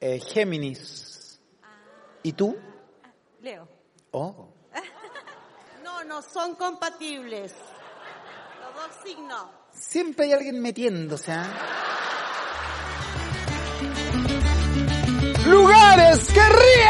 Eh, 0.00 0.20
Géminis. 0.20 1.40
¿Y 2.22 2.32
tú? 2.32 2.56
Leo. 3.40 3.68
Oh. 4.12 4.48
No, 5.82 6.04
no 6.04 6.22
son 6.22 6.54
compatibles. 6.54 7.52
Los 8.60 8.74
dos 8.74 8.90
signos. 9.04 9.46
Siempre 9.72 10.26
hay 10.26 10.32
alguien 10.32 10.60
metiéndose, 10.60 11.32
¿ah? 11.32 11.46
Lugares 15.46 16.28
que 16.32 16.40
ríen. 16.40 16.87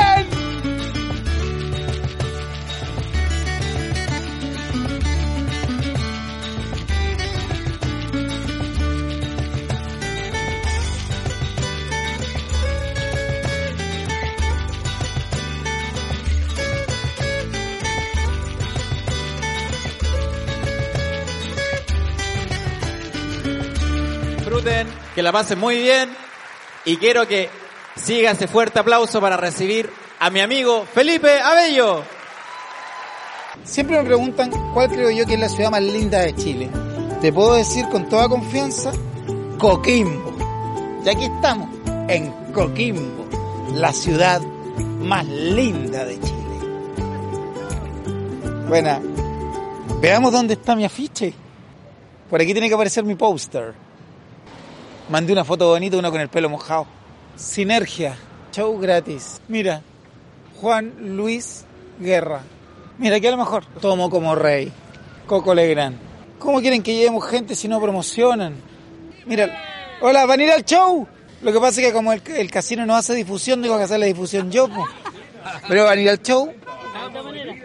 Que 25.18 25.22
la 25.24 25.32
pasen 25.32 25.58
muy 25.58 25.82
bien 25.82 26.10
y 26.84 26.96
quiero 26.96 27.26
que 27.26 27.50
siga 27.96 28.30
ese 28.30 28.46
fuerte 28.46 28.78
aplauso 28.78 29.20
para 29.20 29.36
recibir 29.36 29.90
a 30.20 30.30
mi 30.30 30.38
amigo 30.38 30.86
Felipe 30.94 31.40
Abello. 31.40 32.04
Siempre 33.64 33.98
me 33.98 34.04
preguntan 34.04 34.52
cuál 34.72 34.88
creo 34.88 35.10
yo 35.10 35.26
que 35.26 35.34
es 35.34 35.40
la 35.40 35.48
ciudad 35.48 35.72
más 35.72 35.82
linda 35.82 36.20
de 36.20 36.36
Chile. 36.36 36.70
Te 37.20 37.32
puedo 37.32 37.54
decir 37.54 37.88
con 37.88 38.08
toda 38.08 38.28
confianza, 38.28 38.92
Coquimbo. 39.58 40.36
Y 41.04 41.08
aquí 41.08 41.24
estamos, 41.24 41.68
en 42.06 42.30
Coquimbo, 42.52 43.26
la 43.74 43.92
ciudad 43.92 44.40
más 45.00 45.26
linda 45.26 46.04
de 46.04 46.20
Chile. 46.20 46.58
Bueno, 48.68 49.00
veamos 50.00 50.30
dónde 50.30 50.54
está 50.54 50.76
mi 50.76 50.84
afiche. 50.84 51.34
Por 52.30 52.40
aquí 52.40 52.52
tiene 52.52 52.68
que 52.68 52.74
aparecer 52.74 53.02
mi 53.02 53.16
póster. 53.16 53.87
Mandé 55.08 55.32
una 55.32 55.44
foto 55.44 55.68
bonita, 55.68 55.96
uno 55.96 56.10
con 56.10 56.20
el 56.20 56.28
pelo 56.28 56.50
mojado. 56.50 56.86
Sinergia, 57.34 58.16
show 58.52 58.78
gratis. 58.78 59.40
Mira, 59.48 59.82
Juan 60.60 60.92
Luis 61.16 61.64
Guerra. 61.98 62.42
Mira, 62.98 63.16
aquí 63.16 63.26
a 63.26 63.30
lo 63.30 63.38
mejor 63.38 63.64
tomo 63.80 64.10
como 64.10 64.34
rey. 64.34 64.70
Coco 65.26 65.54
Legrand. 65.54 65.96
¿Cómo 66.38 66.60
quieren 66.60 66.82
que 66.82 66.94
llevemos 66.94 67.26
gente 67.26 67.54
si 67.54 67.68
no 67.68 67.80
promocionan? 67.80 68.56
Mira, 69.24 69.96
hola, 70.00 70.26
¿van 70.26 70.40
a 70.40 70.42
ir 70.42 70.50
al 70.50 70.64
show? 70.64 71.06
Lo 71.40 71.52
que 71.52 71.60
pasa 71.60 71.80
es 71.80 71.86
que 71.86 71.92
como 71.92 72.12
el, 72.12 72.22
el 72.26 72.50
casino 72.50 72.84
no 72.84 72.94
hace 72.94 73.14
difusión, 73.14 73.62
tengo 73.62 73.78
que 73.78 73.84
hacer 73.84 74.00
la 74.00 74.06
difusión 74.06 74.50
yo. 74.50 74.68
¿Pero 75.68 75.84
van 75.84 75.98
a 75.98 76.02
ir 76.02 76.10
al 76.10 76.22
show? 76.22 76.52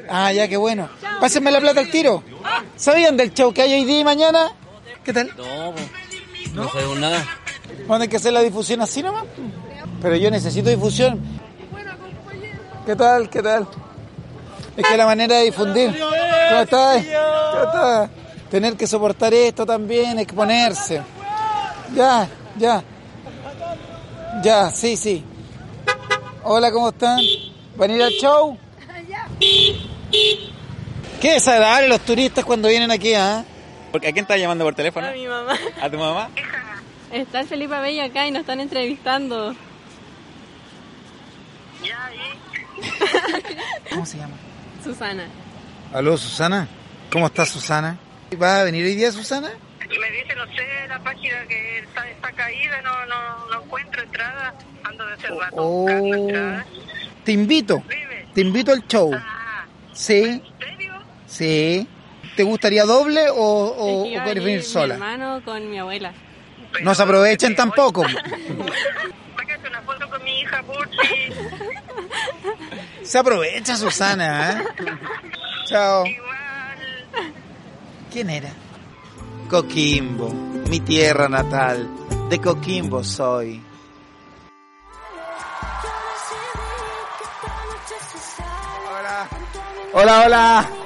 Ah, 0.09 0.31
ya, 0.31 0.47
qué 0.47 0.57
bueno. 0.57 0.89
Pásenme 1.19 1.51
la 1.51 1.59
plata 1.59 1.81
al 1.81 1.89
tiro. 1.89 2.23
¿Sabían 2.77 3.17
del 3.17 3.33
show 3.33 3.53
que 3.53 3.63
hay 3.63 3.73
hoy 3.73 3.85
día 3.85 3.99
y 3.99 4.03
mañana? 4.03 4.51
¿Qué 5.03 5.11
tal? 5.11 5.31
No, 5.35 5.73
no 6.53 6.69
sabemos 6.69 6.99
nada. 6.99 7.25
Van 7.87 8.01
a 8.01 8.07
que 8.07 8.17
hacer 8.17 8.33
la 8.33 8.41
difusión 8.41 8.81
así 8.81 9.01
nomás. 9.01 9.25
Pero 10.01 10.15
yo 10.15 10.29
necesito 10.29 10.69
difusión. 10.69 11.19
¿Qué 12.85 12.95
tal? 12.95 13.29
¿Qué 13.29 13.41
tal? 13.41 13.67
Es 14.75 14.85
que 14.85 14.97
la 14.97 15.05
manera 15.05 15.37
de 15.37 15.45
difundir. 15.45 15.97
¿Cómo 15.97 16.61
estás? 16.61 17.05
¿Cómo 17.51 17.63
estás? 17.65 18.09
Tener 18.49 18.75
que 18.75 18.85
soportar 18.85 19.33
esto 19.33 19.65
también, 19.65 20.19
exponerse. 20.19 21.01
Ya, 21.95 22.27
ya. 22.57 22.83
Ya, 24.43 24.69
sí, 24.69 24.97
sí. 24.97 25.23
Hola, 26.43 26.71
¿cómo 26.71 26.89
están? 26.89 27.19
¿Van 27.77 27.91
a 27.91 27.95
ir 27.95 28.03
al 28.03 28.11
show? 28.11 28.57
Qué 31.21 31.33
desagradable 31.33 31.87
los 31.87 32.01
turistas 32.01 32.43
cuando 32.43 32.67
vienen 32.67 32.91
aquí, 32.91 33.13
¿ah? 33.13 33.45
Porque 33.93 34.07
¿A 34.07 34.11
quién 34.11 34.23
estás 34.23 34.39
llamando 34.39 34.65
por 34.65 34.73
teléfono? 34.73 35.05
A 35.05 35.11
mi 35.11 35.27
mamá. 35.27 35.53
¿A 35.79 35.87
tu 35.87 35.99
mamá? 35.99 36.27
Está 37.11 37.41
el 37.41 37.47
Felipe 37.47 37.75
Abello 37.75 38.03
acá 38.03 38.25
y 38.25 38.31
nos 38.31 38.39
están 38.41 38.59
entrevistando. 38.59 39.53
¿Cómo 43.91 44.03
se 44.07 44.17
llama? 44.17 44.33
Susana. 44.83 45.27
Aló, 45.93 46.17
Susana. 46.17 46.67
¿Cómo 47.11 47.27
estás, 47.27 47.49
Susana? 47.49 47.99
¿Va 48.41 48.61
a 48.61 48.63
venir 48.63 48.83
hoy 48.83 48.95
día, 48.95 49.11
Susana? 49.11 49.51
Me 49.79 49.85
dice, 50.09 50.35
no 50.35 50.47
sé, 50.47 50.87
la 50.89 50.97
página 51.03 51.45
que 51.47 51.77
está, 51.77 52.09
está 52.09 52.31
caída, 52.31 52.81
no, 52.81 53.05
no, 53.05 53.45
no 53.51 53.61
encuentro 53.63 54.01
entrada. 54.01 54.55
Ando 54.83 55.05
de 55.05 55.13
hace 55.13 55.27
rato 55.27 55.55
Oh. 55.55 55.85
Te 57.23 57.31
invito. 57.31 57.83
Te 58.33 58.41
invito 58.41 58.71
al 58.71 58.87
show. 58.87 59.11
Ah, 59.13 59.67
Sí. 59.91 60.41
Sí. 61.27 61.87
¿Te 62.35 62.43
gustaría 62.43 62.83
doble 62.85 63.29
o, 63.29 63.35
o, 63.35 64.03
quieres 64.03 64.25
venir 64.25 64.43
venir 64.43 64.59
mi 64.59 64.63
sola? 64.63 64.95
hermano 64.95 65.41
con 65.45 65.69
mi 65.69 65.77
abuela. 65.77 66.13
No 66.81 66.95
se 66.95 67.03
aprovechen 67.03 67.55
tampoco. 67.55 68.03
Sácate 69.37 69.67
una 69.69 69.81
foto 69.81 70.09
con 70.09 70.23
mi 70.23 70.39
hija. 70.39 70.63
Se 73.03 73.17
aprovecha, 73.19 73.75
Susana. 73.75 74.51
¿eh? 74.51 74.63
Chao. 75.65 76.03
¿Quién 78.11 78.29
era? 78.29 78.49
Coquimbo, 79.49 80.29
mi 80.69 80.79
tierra 80.79 81.29
natal. 81.29 81.87
De 82.29 82.39
Coquimbo 82.39 83.03
soy. 83.03 83.61
Hola. 88.89 89.27
Hola, 89.93 90.23
hola. 90.25 90.82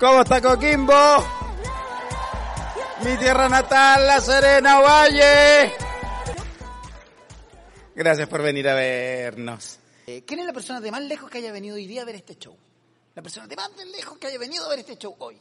¿Cómo 0.00 0.22
está 0.22 0.40
Coquimbo? 0.40 0.94
Mi 3.04 3.18
tierra 3.18 3.50
natal, 3.50 4.06
La 4.06 4.18
Serena 4.18 4.80
Valle. 4.80 5.74
Gracias 7.94 8.26
por 8.26 8.40
venir 8.40 8.66
a 8.66 8.74
vernos. 8.74 9.78
Eh, 10.06 10.24
¿Quién 10.26 10.40
es 10.40 10.46
la 10.46 10.54
persona 10.54 10.80
de 10.80 10.90
más 10.90 11.02
lejos 11.02 11.28
que 11.28 11.36
haya 11.36 11.52
venido 11.52 11.76
hoy 11.76 11.86
día 11.86 12.00
a 12.00 12.06
ver 12.06 12.14
este 12.14 12.38
show? 12.38 12.56
La 13.14 13.20
persona 13.20 13.46
de 13.46 13.56
más 13.56 13.76
de 13.76 13.84
lejos 13.84 14.16
que 14.16 14.28
haya 14.28 14.38
venido 14.38 14.64
a 14.64 14.70
ver 14.70 14.78
este 14.78 14.96
show 14.96 15.14
hoy. 15.18 15.38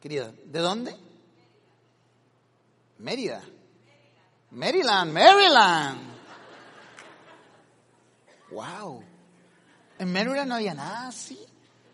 Querida, 0.00 0.32
¿de 0.44 0.58
dónde? 0.60 0.96
Mérida. 2.98 3.42
Maryland, 4.52 5.12
Maryland. 5.12 5.98
Wow. 8.52 9.02
En 9.98 10.12
Maryland 10.12 10.48
no 10.48 10.54
había 10.54 10.74
nada 10.74 11.08
así. 11.08 11.47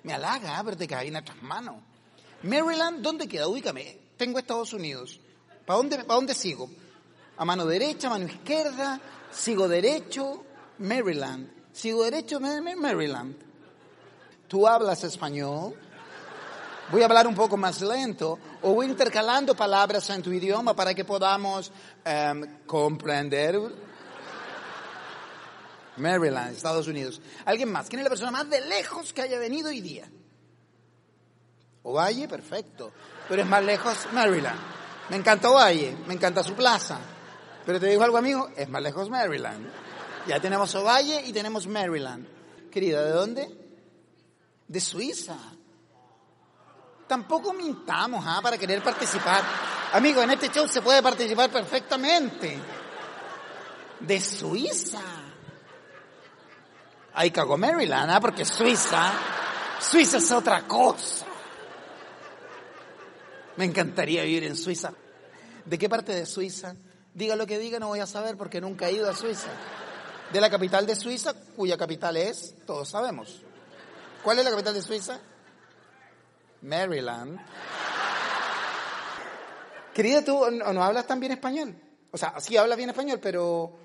Me 0.04 0.12
halaga, 0.14 0.62
pero 0.64 0.76
te 0.76 0.86
caí 0.86 1.08
en 1.08 1.16
otras 1.16 1.42
manos. 1.42 1.76
Maryland, 2.42 3.00
¿dónde 3.02 3.26
queda? 3.26 3.48
Ubícame. 3.48 3.98
Tengo 4.16 4.38
Estados 4.38 4.72
Unidos. 4.72 5.18
¿Para 5.66 5.78
dónde, 5.78 5.96
¿Para 5.98 6.14
dónde 6.14 6.34
sigo? 6.34 6.70
A 7.36 7.44
mano 7.44 7.66
derecha, 7.66 8.08
mano 8.10 8.26
izquierda. 8.26 9.00
Sigo 9.32 9.66
derecho, 9.66 10.44
Maryland. 10.78 11.48
Sigo 11.72 12.04
derecho, 12.04 12.38
Ma- 12.38 12.60
Ma- 12.60 12.76
Maryland. 12.76 13.34
¿Tú 14.46 14.68
hablas 14.68 15.02
español? 15.04 15.74
Voy 16.92 17.00
a 17.02 17.06
hablar 17.06 17.26
un 17.26 17.34
poco 17.34 17.56
más 17.56 17.80
lento 17.80 18.38
o 18.62 18.74
voy 18.74 18.86
intercalando 18.86 19.56
palabras 19.56 20.08
en 20.10 20.22
tu 20.22 20.30
idioma 20.30 20.76
para 20.76 20.94
que 20.94 21.04
podamos 21.04 21.72
em, 22.04 22.58
comprender. 22.66 23.58
Maryland, 25.96 26.56
Estados 26.56 26.86
Unidos. 26.88 27.20
¿Alguien 27.44 27.70
más? 27.70 27.88
¿Quién 27.88 28.00
es 28.00 28.04
la 28.04 28.10
persona 28.10 28.30
más 28.30 28.48
de 28.48 28.60
lejos 28.62 29.12
que 29.12 29.22
haya 29.22 29.38
venido 29.38 29.68
hoy 29.68 29.80
día? 29.80 30.08
Ovalle, 31.82 32.28
perfecto. 32.28 32.92
Pero 33.28 33.42
es 33.42 33.48
más 33.48 33.62
lejos 33.62 34.08
Maryland. 34.12 34.58
Me 35.10 35.16
encanta 35.16 35.50
Ovalle, 35.50 35.96
me 36.06 36.14
encanta 36.14 36.42
su 36.42 36.54
plaza. 36.54 36.98
Pero 37.64 37.78
te 37.78 37.86
digo 37.86 38.02
algo, 38.02 38.16
amigo, 38.16 38.50
es 38.56 38.68
más 38.68 38.82
lejos 38.82 39.08
Maryland. 39.10 39.66
Ya 40.26 40.40
tenemos 40.40 40.74
Ovalle 40.74 41.22
y 41.26 41.32
tenemos 41.32 41.66
Maryland. 41.66 42.26
Querida, 42.70 43.02
¿de 43.04 43.10
dónde? 43.10 43.48
De 44.66 44.80
Suiza. 44.80 45.36
Tampoco 47.06 47.52
mintamos 47.52 48.24
¿ah? 48.26 48.40
para 48.42 48.56
querer 48.56 48.82
participar. 48.82 49.42
Amigo, 49.92 50.22
en 50.22 50.30
este 50.30 50.48
show 50.48 50.66
se 50.66 50.82
puede 50.82 51.02
participar 51.02 51.50
perfectamente. 51.50 52.58
De 54.00 54.20
Suiza. 54.20 55.23
Ahí 57.14 57.30
cagó 57.30 57.56
Maryland, 57.56 58.10
¿ah? 58.10 58.20
porque 58.20 58.44
Suiza, 58.44 59.12
Suiza 59.80 60.18
es 60.18 60.32
otra 60.32 60.66
cosa. 60.66 61.26
Me 63.56 63.64
encantaría 63.64 64.24
vivir 64.24 64.44
en 64.44 64.56
Suiza. 64.56 64.92
¿De 65.64 65.78
qué 65.78 65.88
parte 65.88 66.12
de 66.12 66.26
Suiza? 66.26 66.74
Diga 67.14 67.36
lo 67.36 67.46
que 67.46 67.58
diga, 67.58 67.78
no 67.78 67.88
voy 67.88 68.00
a 68.00 68.06
saber 68.06 68.36
porque 68.36 68.60
nunca 68.60 68.88
he 68.88 68.92
ido 68.94 69.08
a 69.08 69.14
Suiza. 69.14 69.48
De 70.32 70.40
la 70.40 70.50
capital 70.50 70.86
de 70.86 70.96
Suiza, 70.96 71.34
cuya 71.56 71.76
capital 71.76 72.16
es, 72.16 72.56
todos 72.66 72.88
sabemos. 72.88 73.42
¿Cuál 74.24 74.40
es 74.40 74.44
la 74.44 74.50
capital 74.50 74.74
de 74.74 74.82
Suiza? 74.82 75.20
Maryland. 76.62 77.38
Querida, 79.94 80.24
tú 80.24 80.50
no, 80.50 80.72
no 80.72 80.82
hablas 80.82 81.06
tan 81.06 81.20
bien 81.20 81.30
español. 81.30 81.76
O 82.10 82.18
sea, 82.18 82.40
sí 82.40 82.56
hablas 82.56 82.76
bien 82.76 82.90
español, 82.90 83.20
pero 83.22 83.83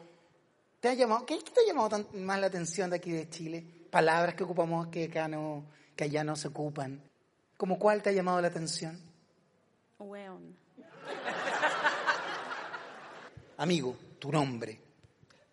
¿Te 0.80 0.90
ha 0.90 0.94
llamado, 0.94 1.26
¿Qué 1.26 1.38
qué 1.40 1.52
te 1.52 1.62
ha 1.62 1.68
llamado 1.68 1.90
tan- 1.90 2.08
más 2.26 2.40
la 2.40 2.48
atención 2.48 2.90
de 2.90 2.96
aquí 2.98 3.12
de 3.12 3.30
Chile? 3.30 3.66
Palabras 3.92 4.36
que 4.36 4.44
ocupamos 4.44 4.88
que 4.88 5.06
acá 5.06 5.28
no, 5.28 5.66
que 5.96 6.06
allá 6.06 6.24
no 6.24 6.36
se 6.36 6.48
ocupan. 6.48 7.02
¿Como 7.58 7.78
cuál 7.78 8.02
te 8.02 8.10
ha 8.10 8.14
llamado 8.14 8.40
la 8.40 8.48
atención? 8.48 8.98
Weón. 9.98 10.56
Amigo, 13.58 13.98
tu 14.20 14.32
nombre. 14.32 14.80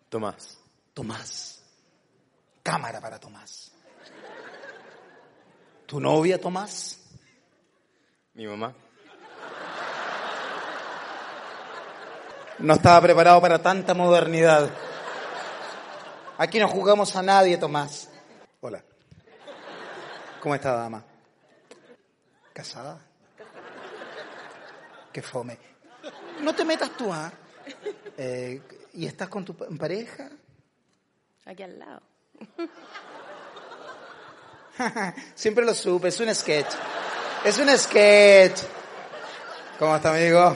Tomás. 0.07 0.57
Tomás. 0.93 1.61
Cámara 2.63 3.01
para 3.01 3.19
Tomás. 3.19 3.73
¿Tu 5.85 5.99
novia, 5.99 6.39
Tomás? 6.39 7.01
Mi 8.33 8.47
mamá. 8.47 8.73
No 12.59 12.73
estaba 12.73 13.01
preparado 13.01 13.41
para 13.41 13.61
tanta 13.61 13.93
modernidad. 13.93 14.69
Aquí 16.37 16.59
no 16.59 16.67
jugamos 16.67 17.15
a 17.15 17.21
nadie, 17.23 17.57
Tomás. 17.57 18.09
Hola. 18.61 18.83
¿Cómo 20.41 20.53
está, 20.55 20.73
dama? 20.73 21.03
¿Casada? 22.53 22.99
Qué 25.11 25.21
fome. 25.21 25.57
No 26.41 26.53
te 26.53 26.63
metas 26.63 26.91
tú, 26.95 27.11
¿ah? 27.11 27.31
Eh, 28.17 28.61
¿Y 28.93 29.05
estás 29.07 29.29
con 29.29 29.43
tu 29.43 29.55
pa- 29.55 29.65
pareja? 29.77 30.29
Aquí 31.45 31.63
al 31.63 31.79
lado. 31.79 32.01
Siempre 35.35 35.65
lo 35.65 35.73
supe, 35.73 36.09
es 36.09 36.19
un 36.19 36.33
sketch. 36.33 36.69
Es 37.43 37.57
un 37.57 37.75
sketch. 37.75 38.61
¿Cómo 39.79 39.95
está, 39.95 40.11
amigo? 40.11 40.55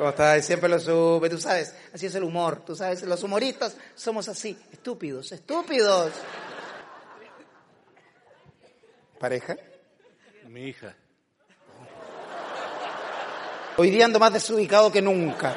¿Cómo 0.00 0.08
estás? 0.08 0.46
Siempre 0.46 0.66
lo 0.66 0.78
supe, 0.80 1.28
tú 1.28 1.36
sabes. 1.36 1.74
Así 1.92 2.06
es 2.06 2.14
el 2.14 2.24
humor, 2.24 2.62
tú 2.64 2.74
sabes. 2.74 3.02
Los 3.02 3.22
humoristas 3.22 3.76
somos 3.94 4.30
así, 4.30 4.58
estúpidos, 4.72 5.30
estúpidos. 5.30 6.10
¿Pareja? 9.18 9.58
Mi 10.48 10.68
hija. 10.68 10.94
Hoy 13.76 13.90
día 13.90 14.06
ando 14.06 14.18
más 14.18 14.32
desubicado 14.32 14.90
que 14.90 15.02
nunca. 15.02 15.54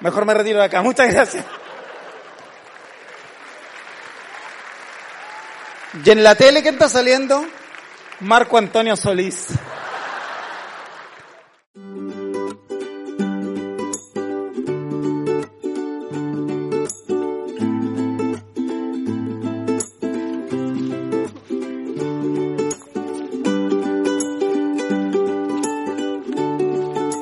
Mejor 0.00 0.26
me 0.26 0.34
retiro 0.34 0.58
de 0.58 0.66
acá. 0.66 0.82
Muchas 0.82 1.10
gracias. 1.10 1.46
¿Y 6.04 6.10
en 6.10 6.22
la 6.22 6.34
tele 6.34 6.60
quién 6.60 6.74
está 6.74 6.90
saliendo? 6.90 7.42
Marco 8.20 8.58
Antonio 8.58 8.96
Solís. 8.96 9.46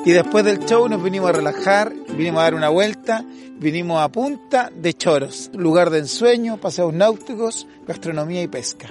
Y 0.09 0.13
después 0.13 0.43
del 0.43 0.65
show 0.65 0.89
nos 0.89 1.03
vinimos 1.03 1.29
a 1.29 1.33
relajar, 1.35 1.93
vinimos 2.17 2.41
a 2.41 2.45
dar 2.45 2.55
una 2.55 2.71
vuelta, 2.71 3.23
vinimos 3.59 4.01
a 4.01 4.09
Punta 4.09 4.73
de 4.75 4.95
Choros, 4.95 5.51
lugar 5.53 5.91
de 5.91 5.99
ensueño, 5.99 6.57
paseos 6.57 6.95
náuticos, 6.95 7.67
gastronomía 7.87 8.41
y 8.41 8.49
pesca. 8.49 8.89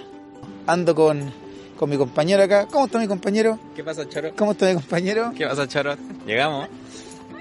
Ando 0.67 0.93
con, 0.93 1.33
con 1.75 1.89
mi 1.89 1.97
compañero 1.97 2.43
acá. 2.43 2.67
¿Cómo 2.71 2.85
está 2.85 2.99
mi 2.99 3.07
compañero? 3.07 3.57
¿Qué 3.75 3.83
pasa, 3.83 4.07
Choro? 4.07 4.29
¿Cómo 4.37 4.51
está 4.51 4.67
mi 4.67 4.75
compañero? 4.75 5.31
¿Qué 5.35 5.47
pasa, 5.47 5.67
Choro? 5.67 5.95
Llegamos. 6.27 6.67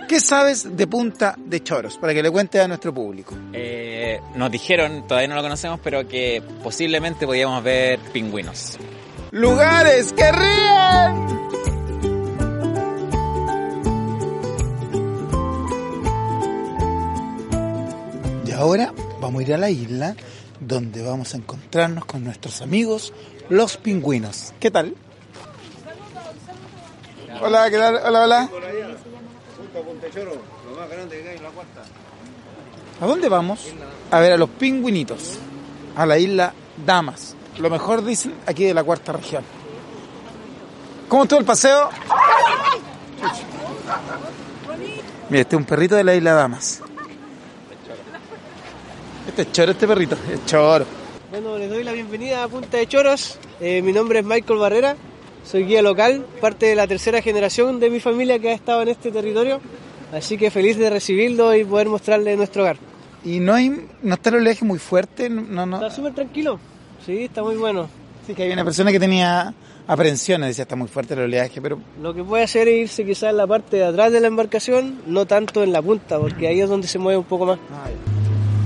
¿Qué 0.09 0.21
sabes 0.21 0.75
de 0.75 0.87
Punta 0.87 1.35
de 1.37 1.63
Choros? 1.63 1.99
Para 1.99 2.15
que 2.15 2.23
le 2.23 2.31
cuentes 2.31 2.63
a 2.63 2.69
nuestro 2.69 2.95
público. 2.95 3.35
Eh, 3.53 4.23
nos 4.37 4.51
dijeron, 4.51 5.07
todavía 5.07 5.29
no 5.29 5.35
lo 5.35 5.43
conocemos, 5.43 5.81
pero 5.85 6.09
que 6.09 6.43
posiblemente 6.63 7.27
podíamos 7.27 7.63
ver 7.63 7.99
pingüinos. 8.11 8.79
¡Lugares 9.33 10.15
que 10.15 10.33
ríen! 10.33 11.46
Ahora 18.67 18.93
vamos 19.21 19.41
a 19.41 19.43
ir 19.45 19.55
a 19.55 19.59
la 19.59 19.71
isla 19.71 20.17
donde 20.59 21.01
vamos 21.01 21.35
a 21.35 21.37
encontrarnos 21.37 22.05
con 22.05 22.25
nuestros 22.25 22.63
amigos 22.63 23.13
los 23.49 23.77
pingüinos. 23.77 24.53
¿Qué 24.59 24.73
tal? 24.73 24.95
Hola, 27.41 27.71
¿qué 27.71 27.79
tal? 27.79 28.01
Hola, 28.05 28.25
hola. 28.25 28.51
¿A 33.01 33.07
dónde 33.07 33.29
vamos? 33.29 33.73
A 34.11 34.19
ver 34.19 34.33
a 34.33 34.37
los 34.37 34.51
pingüinitos. 34.51 35.39
A 35.95 36.05
la 36.05 36.19
isla 36.19 36.53
Damas. 36.85 37.37
Lo 37.59 37.71
mejor 37.71 38.05
dicen 38.05 38.35
aquí 38.47 38.65
de 38.65 38.75
la 38.75 38.83
cuarta 38.83 39.13
región. 39.13 39.45
¿Cómo 41.09 41.23
estuvo 41.23 41.39
el 41.39 41.47
paseo? 41.47 41.89
Mira, 45.31 45.43
este 45.43 45.55
es 45.55 45.61
un 45.61 45.67
perrito 45.67 45.95
de 45.95 46.03
la 46.03 46.17
isla 46.17 46.33
Damas. 46.33 46.83
Este 49.27 49.43
es 49.43 49.53
choro, 49.53 49.73
este 49.73 49.87
perrito. 49.87 50.17
Es 50.33 50.45
choro. 50.47 50.85
Bueno, 51.31 51.59
les 51.59 51.69
doy 51.69 51.83
la 51.83 51.93
bienvenida 51.93 52.45
a 52.45 52.49
Punta 52.49 52.77
de 52.77 52.87
Choros. 52.87 53.39
Eh, 53.61 53.83
mi 53.83 53.93
nombre 53.93 54.21
es 54.21 54.25
Michael 54.25 54.59
Barrera, 54.59 54.97
soy 55.45 55.65
guía 55.65 55.83
local, 55.83 56.25
parte 56.41 56.67
de 56.67 56.75
la 56.75 56.87
tercera 56.87 57.21
generación 57.21 57.81
de 57.81 57.91
mi 57.91 58.01
familia 58.01 58.39
que 58.39 58.51
ha 58.51 58.55
estado 58.55 58.83
en 58.83 58.89
este 58.89 59.11
territorio. 59.11 59.61
Así 60.13 60.39
que 60.39 60.51
feliz 60.51 60.79
de 60.79 60.89
recibirlo 60.91 61.55
y 61.55 61.65
poder 61.65 61.89
mostrarle 61.89 62.37
nuestro 62.37 62.63
hogar. 62.63 62.77
Y 63.25 63.41
no 63.41 63.55
hay, 63.55 63.87
no 64.03 64.15
está 64.15 64.31
el 64.31 64.37
oleaje 64.37 64.65
muy 64.65 64.79
fuerte, 64.79 65.29
no, 65.29 65.67
no. 65.67 65.77
Está 65.77 65.91
súper 65.91 66.15
tranquilo. 66.15 66.61
Sí, 67.05 67.25
está 67.25 67.43
muy 67.43 67.57
bueno. 67.57 67.89
Sí 68.27 68.35
que 68.35 68.45
hay 68.45 68.53
una 68.53 68.65
persona 68.65 68.93
que 68.93 69.01
tenía 69.01 69.53
aprensiones, 69.89 70.49
decía 70.49 70.63
está 70.63 70.77
muy 70.77 70.89
fuerte 70.89 71.15
el 71.15 71.21
oleaje, 71.21 71.61
pero 71.61 71.79
Lo 72.01 72.15
que 72.15 72.23
puede 72.23 72.45
hacer 72.45 72.69
es 72.69 72.83
irse 72.83 73.05
quizás 73.05 73.31
en 73.31 73.37
la 73.37 73.47
parte 73.47 73.79
de 73.79 73.85
atrás 73.85 74.13
de 74.13 74.21
la 74.21 74.29
embarcación, 74.29 75.01
no 75.07 75.27
tanto 75.27 75.63
en 75.63 75.73
la 75.73 75.83
punta, 75.83 76.19
porque 76.19 76.49
ahí 76.49 76.61
es 76.61 76.69
donde 76.69 76.87
se 76.87 76.99
mueve 76.99 77.19
un 77.19 77.25
poco 77.25 77.47
más. 77.47 77.59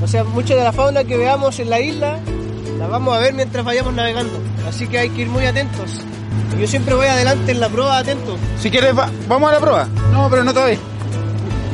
O 0.02 0.06
sea, 0.06 0.24
mucha 0.24 0.54
de 0.54 0.64
la 0.64 0.72
fauna 0.72 1.04
que 1.04 1.16
veamos 1.16 1.58
en 1.60 1.70
la 1.70 1.80
isla 1.80 2.18
la 2.78 2.86
vamos 2.86 3.14
a 3.14 3.20
ver 3.20 3.34
mientras 3.34 3.64
vayamos 3.64 3.92
navegando. 3.94 4.38
Así 4.68 4.86
que 4.86 4.98
hay 4.98 5.10
que 5.10 5.22
ir 5.22 5.28
muy 5.28 5.44
atentos. 5.44 5.90
Yo 6.58 6.66
siempre 6.66 6.94
voy 6.94 7.06
adelante 7.06 7.52
en 7.52 7.60
la 7.60 7.68
proa 7.68 7.98
atento. 7.98 8.36
si 8.60 8.70
quieres 8.70 8.96
va- 8.96 9.10
vamos 9.28 9.50
a 9.50 9.54
la 9.54 9.60
prueba. 9.60 9.86
No, 10.12 10.28
pero 10.30 10.42
no 10.44 10.52
todavía. 10.52 10.78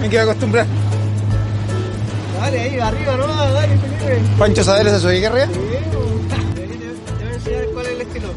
Me 0.00 0.08
quiero 0.08 0.25
acostumbrar. 0.31 0.67
Dale, 2.40 2.61
ahí, 2.61 2.78
arriba, 2.78 3.17
no, 3.17 3.26
dale, 3.28 3.76
Felipe. 3.78 4.20
Pancho 4.39 4.62
Sadel 4.62 4.89
se 5.00 5.08
aquí 5.08 5.24
arriba. 5.24 5.46
Te 5.46 5.58
voy 5.58 5.77
a 7.32 7.34
enseñar 7.34 7.65
cuál 7.72 7.86
es 7.86 7.93
el 7.93 8.00
estilo. 8.03 8.29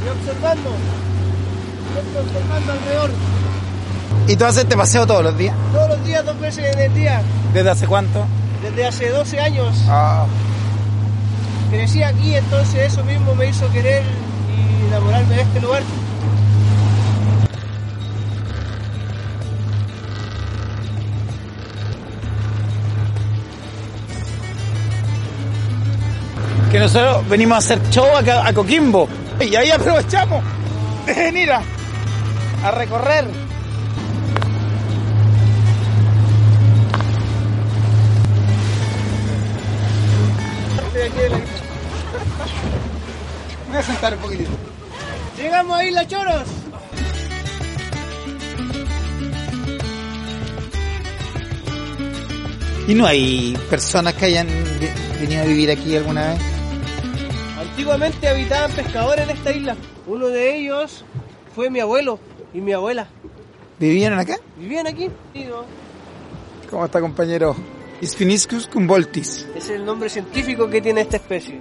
Voy 0.00 0.10
observando. 0.10 0.70
Siempre 1.92 2.20
observando 2.20 2.72
alrededor. 2.72 3.10
Y 4.26 4.36
tú 4.36 4.44
haces 4.44 4.62
este 4.64 4.76
paseo 4.76 5.06
todos 5.06 5.22
los 5.22 5.36
días. 5.36 5.54
Todos 5.72 5.88
los 5.90 6.04
días, 6.04 6.24
dos 6.24 6.38
veces 6.40 6.74
en 6.74 6.80
el 6.80 6.94
día. 6.94 7.22
¿Desde 7.52 7.70
hace 7.70 7.86
cuánto? 7.86 8.24
Desde 8.62 8.86
hace 8.86 9.10
12 9.10 9.40
años. 9.40 9.76
Ah, 9.88 10.24
Crecí 11.70 12.02
aquí, 12.02 12.34
entonces 12.34 12.92
eso 12.92 13.02
mismo 13.04 13.34
me 13.34 13.48
hizo 13.48 13.68
querer 13.72 14.02
y 14.56 14.86
enamorarme 14.86 15.34
de 15.34 15.42
este 15.42 15.60
lugar. 15.60 15.82
que 26.70 26.80
nosotros 26.80 27.28
venimos 27.28 27.54
a 27.54 27.58
hacer 27.58 27.80
show 27.90 28.16
acá 28.16 28.46
a 28.46 28.52
Coquimbo. 28.52 29.08
Y 29.40 29.54
ahí 29.54 29.70
aprovechamos 29.70 30.42
de 31.06 31.14
venir 31.14 31.52
a, 31.52 31.62
a 32.64 32.70
recorrer. 32.72 33.43
Aquí 41.06 41.18
de 41.18 41.28
la- 41.30 41.36
Me 41.38 41.44
voy 43.68 43.76
a 43.78 43.82
sentar 43.82 44.14
un 44.14 44.20
poquitito. 44.20 44.50
Llegamos 45.36 45.76
a 45.78 45.84
Isla 45.84 46.06
Choros. 46.06 46.48
¿Y 52.86 52.94
no 52.94 53.06
hay 53.06 53.56
personas 53.70 54.12
que 54.14 54.26
hayan 54.26 54.46
venido 55.18 55.42
a 55.42 55.46
vivir 55.46 55.70
aquí 55.70 55.96
alguna 55.96 56.28
vez? 56.34 56.38
Antiguamente 57.58 58.28
habitaban 58.28 58.70
pescadores 58.72 59.24
en 59.28 59.36
esta 59.36 59.52
isla. 59.52 59.76
Uno 60.06 60.26
de 60.28 60.56
ellos 60.56 61.04
fue 61.54 61.70
mi 61.70 61.80
abuelo 61.80 62.18
y 62.52 62.60
mi 62.60 62.72
abuela. 62.72 63.08
¿Vivieron 63.78 64.18
acá? 64.18 64.36
Vivían 64.58 64.86
aquí. 64.86 65.08
Sí, 65.32 65.44
¿no? 65.44 65.64
¿Cómo 66.70 66.84
está, 66.84 67.00
compañero? 67.00 67.56
Sphiniscus 68.02 68.66
cumboltis. 68.66 69.46
Es 69.54 69.70
el 69.70 69.84
nombre 69.84 70.08
científico 70.08 70.68
que 70.68 70.80
tiene 70.80 71.02
esta 71.02 71.16
especie. 71.16 71.60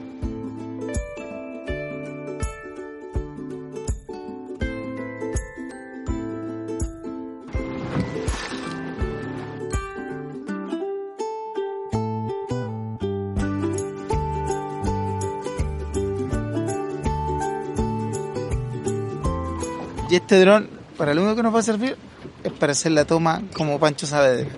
Y 20.10 20.18
este 20.18 20.40
dron, 20.42 20.70
para 20.96 21.16
lo 21.16 21.22
único 21.22 21.38
que 21.38 21.42
nos 21.42 21.56
va 21.56 21.60
a 21.60 21.64
servir, 21.64 21.98
es 22.44 22.52
para 22.52 22.74
hacer 22.74 22.92
la 22.92 23.04
toma 23.04 23.42
como 23.56 23.80
Pancho 23.80 24.06
Saavedra. 24.06 24.52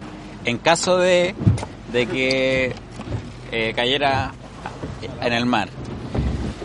En 0.43 0.57
caso 0.57 0.97
de 0.97 1.33
de 1.95 2.05
que 2.07 2.75
eh, 3.53 3.73
cayera 3.73 4.33
en 5.21 5.31
el 5.31 5.45
mar, 5.45 5.69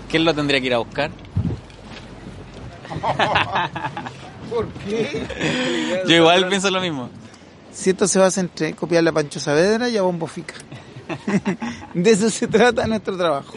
¿quién 0.08 0.24
lo 0.24 0.34
tendría 0.34 0.60
que 0.60 0.66
ir 0.66 0.74
a 0.74 0.78
buscar? 0.78 1.12
¿Por 4.50 4.66
qué? 4.72 6.02
Yo 6.08 6.16
igual 6.16 6.48
pienso 6.48 6.68
lo 6.72 6.80
mismo. 6.80 7.08
Si 7.72 7.90
esto 7.90 8.08
se 8.08 8.18
basa 8.18 8.40
entre 8.40 8.74
copiarle 8.74 9.10
a 9.10 9.12
Pancho 9.12 9.38
Saavedra 9.38 9.88
y 9.88 9.96
a 9.96 10.02
Bombo 10.02 10.26
Fica. 10.26 10.54
De 11.94 12.10
eso 12.10 12.28
se 12.28 12.48
trata 12.48 12.88
nuestro 12.88 13.16
trabajo. 13.16 13.54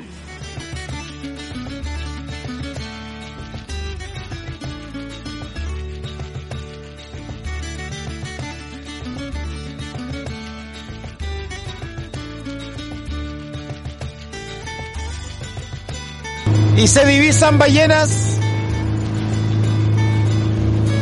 ¿Y 16.75 16.87
se 16.87 17.05
divisan 17.05 17.57
ballenas? 17.59 18.37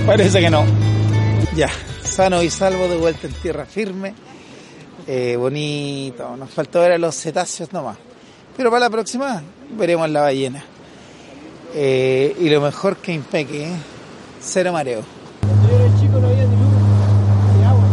Parece 0.06 0.42
que 0.42 0.50
no. 0.50 0.66
Ya, 1.56 1.70
sano 2.04 2.44
y 2.44 2.50
salvo 2.50 2.88
de 2.88 2.98
vuelta 2.98 3.28
en 3.28 3.34
tierra 3.34 3.66
firme. 3.66 4.14
Eh, 5.08 5.36
bonito, 5.38 6.36
nos 6.36 6.50
faltó 6.52 6.82
ver 6.82 6.92
a 6.94 6.98
los 6.98 7.16
cetáceos 7.16 7.72
nomás. 7.72 7.98
Pero 8.58 8.70
para 8.70 8.82
la 8.82 8.90
próxima 8.90 9.42
veremos 9.78 10.10
la 10.10 10.22
ballena. 10.22 10.64
Eh, 11.74 12.36
y 12.40 12.50
lo 12.50 12.60
mejor 12.60 12.98
que 12.98 13.14
impeque, 13.14 13.68
¿eh? 13.68 13.76
cero 14.42 14.74
mareo. 14.74 15.04
Cuando 15.40 15.70
yo 15.70 15.76
era 15.76 16.00
chico 16.00 16.20
no 16.20 16.28
había 16.28 16.44
ni 16.44 16.56
luz, 16.56 16.74
ni 17.58 17.64
agua. 17.64 17.84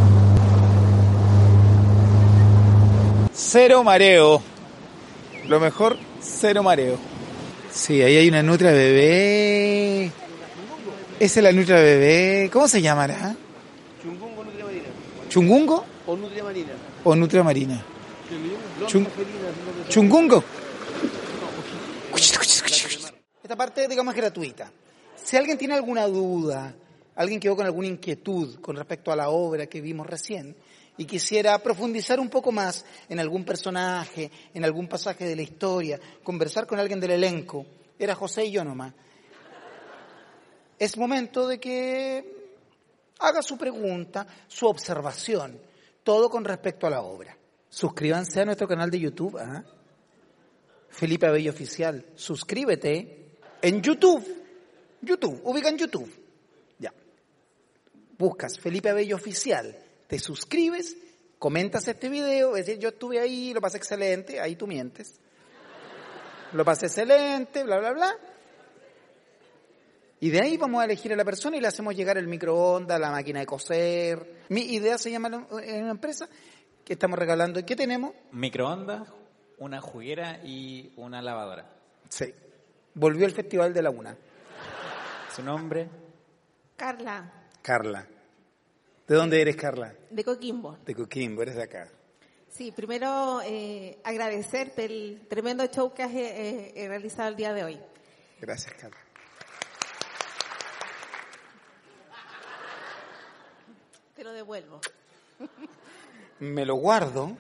Cero 3.33 3.85
mareo. 3.85 4.43
Lo 5.47 5.61
mejor, 5.61 5.97
cero 6.21 6.63
mareo. 6.65 6.99
Sí, 7.79 8.03
ahí 8.03 8.17
hay 8.17 8.29
una 8.29 8.43
nutria 8.43 8.73
bebé. 8.73 10.11
Esa 11.21 11.41
es 11.41 11.45
la 11.45 11.53
nutria 11.53 11.77
bebé. 11.77 12.51
¿Cómo 12.53 12.67
se 12.67 12.83
llamará? 12.83 13.37
Chungungo, 14.03 14.43
nutria 14.45 14.65
marina. 14.65 14.89
¿Chungungo 15.29 15.85
O 16.07 16.17
nutria 16.17 16.43
marina. 16.43 16.73
o 17.05 17.15
nutria 17.15 17.43
marina? 17.45 17.85
Chung- 18.89 19.07
Chungungo. 19.89 20.43
Esta 23.43 23.57
parte, 23.57 23.87
digamos, 23.89 24.13
es 24.15 24.21
gratuita. 24.21 24.71
Si 25.23 25.37
alguien 25.37 25.57
tiene 25.57 25.75
alguna 25.75 26.07
duda, 26.07 26.75
alguien 27.15 27.39
quedó 27.41 27.55
con 27.57 27.65
alguna 27.67 27.87
inquietud 27.89 28.61
con 28.61 28.77
respecto 28.77 29.13
a 29.13 29.17
la 29.17 29.29
obra 29.31 29.67
que 29.67 29.81
vimos 29.81 30.07
recién 30.07 30.57
y 30.99 31.05
quisiera 31.07 31.59
profundizar 31.61 32.21
un 32.21 32.28
poco 32.28 32.52
más 32.52 32.85
en 33.09 33.21
algún 33.21 33.45
personaje, 33.45 34.31
en 34.52 34.64
algún 34.64 34.88
pasaje 34.88 35.25
de 35.25 35.37
la 35.37 35.43
historia, 35.43 35.99
conversar 36.23 36.67
con 36.67 36.78
alguien 36.78 37.00
del 37.00 37.12
elenco, 37.12 37.64
era 37.99 38.14
José 38.14 38.45
y 38.47 38.50
yo 38.50 38.64
nomás. 38.64 38.93
Es 40.78 40.99
momento 40.99 41.47
de 41.49 41.59
que 41.59 42.52
haga 43.21 43.43
su 43.43 43.57
pregunta, 43.57 44.26
su 44.49 44.67
observación, 44.67 45.61
todo 46.02 46.28
con 46.28 46.45
respecto 46.45 46.87
a 46.87 46.90
la 46.90 47.02
obra. 47.02 47.37
Suscríbanse 47.69 48.40
a 48.40 48.45
nuestro 48.45 48.67
canal 48.67 48.90
de 48.90 49.00
YouTube, 49.00 49.38
¿ah? 49.38 49.64
Felipe 50.88 51.26
Abello 51.26 51.52
Oficial. 51.52 52.07
Suscríbete 52.17 53.37
en 53.62 53.83
YouTube. 53.83 54.26
YouTube, 55.00 55.40
ubica 55.45 55.69
en 55.69 55.78
YouTube. 55.78 56.12
Ya. 56.78 56.93
Buscas 58.17 58.59
Felipe 58.59 58.88
Abello 58.88 59.17
Oficial, 59.17 59.76
te 60.09 60.19
suscribes, 60.19 60.97
comentas 61.38 61.87
este 61.87 62.09
video, 62.09 62.57
es 62.57 62.67
decir, 62.67 62.83
yo 62.83 62.88
estuve 62.88 63.21
ahí, 63.21 63.53
lo 63.55 63.61
pasé 63.61 63.77
excelente, 63.77 64.41
ahí 64.41 64.57
tú 64.57 64.67
mientes. 64.67 65.21
Lo 66.53 66.65
pasé 66.65 66.87
excelente, 66.87 67.62
bla, 67.62 67.79
bla, 67.79 67.93
bla. 67.93 68.17
Y 70.21 70.31
de 70.31 70.41
ahí 70.41 70.57
vamos 70.57 70.81
a 70.81 70.87
elegir 70.87 71.12
a 71.12 71.17
la 71.17 71.25
persona 71.25 71.59
y 71.59 71.61
le 71.61 71.69
hacemos 71.69 71.95
llegar 71.95 72.17
el 72.19 72.27
microondas, 72.27 72.99
la 72.99 73.11
máquina 73.11 73.41
de 73.41 73.47
coser. 73.47 74.45
Mi 74.49 74.62
idea 74.62 74.99
se 74.99 75.11
llama 75.11 75.47
en 75.62 75.83
una 75.83 75.93
empresa 75.93 76.29
que 76.85 76.95
estamos 76.95 77.19
regalando. 77.19 77.65
¿Qué 77.65 77.77
tenemos? 77.77 78.15
Microondas, 78.33 79.07
una 79.59 79.81
juguera 79.81 80.41
y 80.43 80.93
una 80.97 81.21
lavadora. 81.21 81.71
Sí. 82.09 82.35
Volvió 82.95 83.27
el 83.27 83.33
Festival 83.33 83.75
de 83.75 83.83
la 83.83 83.91
Una. 83.91 84.17
Su 85.37 85.43
nombre, 85.43 85.88
Carla, 86.75 87.47
Carla. 87.62 88.09
¿De 89.09 89.15
dónde 89.15 89.41
eres, 89.41 89.57
Carla? 89.57 89.95
de 90.11 90.23
Coquimbo. 90.23 90.77
De 90.85 90.95
Coquimbo, 90.95 91.41
eres 91.41 91.57
de 91.57 91.62
acá. 91.62 91.88
Sí, 92.50 92.73
primero 92.73 93.41
eh, 93.43 93.99
agradecerte 94.05 94.85
el 94.85 95.27
tremendo 95.31 95.65
show 95.67 95.95
que 95.95 96.03
has 96.03 96.12
eh, 96.12 96.73
eh, 96.77 96.88
realizado 96.88 97.31
el 97.31 97.37
día 97.37 97.55
de 97.55 97.65
hoy. 97.65 97.81
Gracias, 98.38 98.75
Carla. 98.75 98.99
Te 104.15 104.25
lo 104.25 104.33
devuelvo. 104.33 104.79
Me 106.41 106.67
lo 106.67 106.75
guardo 106.75 107.35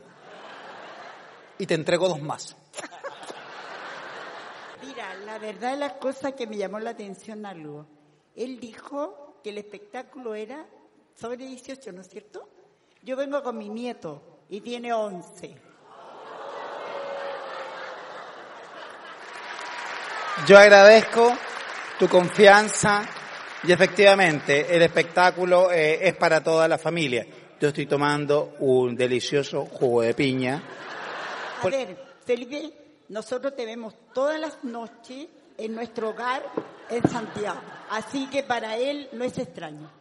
y 1.58 1.66
te 1.66 1.74
entrego 1.74 2.08
dos 2.08 2.22
más. 2.22 2.56
Mira, 4.86 5.14
la 5.26 5.38
verdad 5.38 5.74
es 5.74 5.78
la 5.78 5.98
cosa 5.98 6.32
que 6.32 6.46
me 6.46 6.56
llamó 6.56 6.80
la 6.80 6.90
atención 6.90 7.44
algo. 7.44 7.86
Él 8.34 8.58
dijo 8.58 9.38
que 9.42 9.50
el 9.50 9.58
espectáculo 9.58 10.34
era 10.34 10.66
sobre 11.18 11.38
18, 11.38 11.92
¿no 11.92 12.02
es 12.02 12.08
cierto? 12.08 12.48
Yo 13.02 13.16
vengo 13.16 13.42
con 13.42 13.58
mi 13.58 13.68
nieto 13.68 14.22
y 14.48 14.60
tiene 14.60 14.92
11. 14.92 15.56
Yo 20.46 20.56
agradezco 20.56 21.32
tu 21.98 22.08
confianza 22.08 23.04
y 23.64 23.72
efectivamente 23.72 24.74
el 24.74 24.82
espectáculo 24.82 25.72
eh, 25.72 26.06
es 26.06 26.14
para 26.14 26.42
toda 26.42 26.68
la 26.68 26.78
familia. 26.78 27.26
Yo 27.60 27.68
estoy 27.68 27.86
tomando 27.86 28.54
un 28.60 28.94
delicioso 28.94 29.66
jugo 29.66 30.02
de 30.02 30.14
piña. 30.14 30.62
A 31.60 31.68
ver, 31.68 31.96
Felipe, 32.24 32.72
nosotros 33.08 33.56
te 33.56 33.66
vemos 33.66 33.94
todas 34.14 34.38
las 34.38 34.62
noches 34.62 35.26
en 35.56 35.74
nuestro 35.74 36.10
hogar 36.10 36.44
en 36.88 37.02
Santiago. 37.10 37.60
Así 37.90 38.28
que 38.28 38.44
para 38.44 38.76
él 38.76 39.08
no 39.12 39.24
es 39.24 39.36
extraño. 39.38 39.97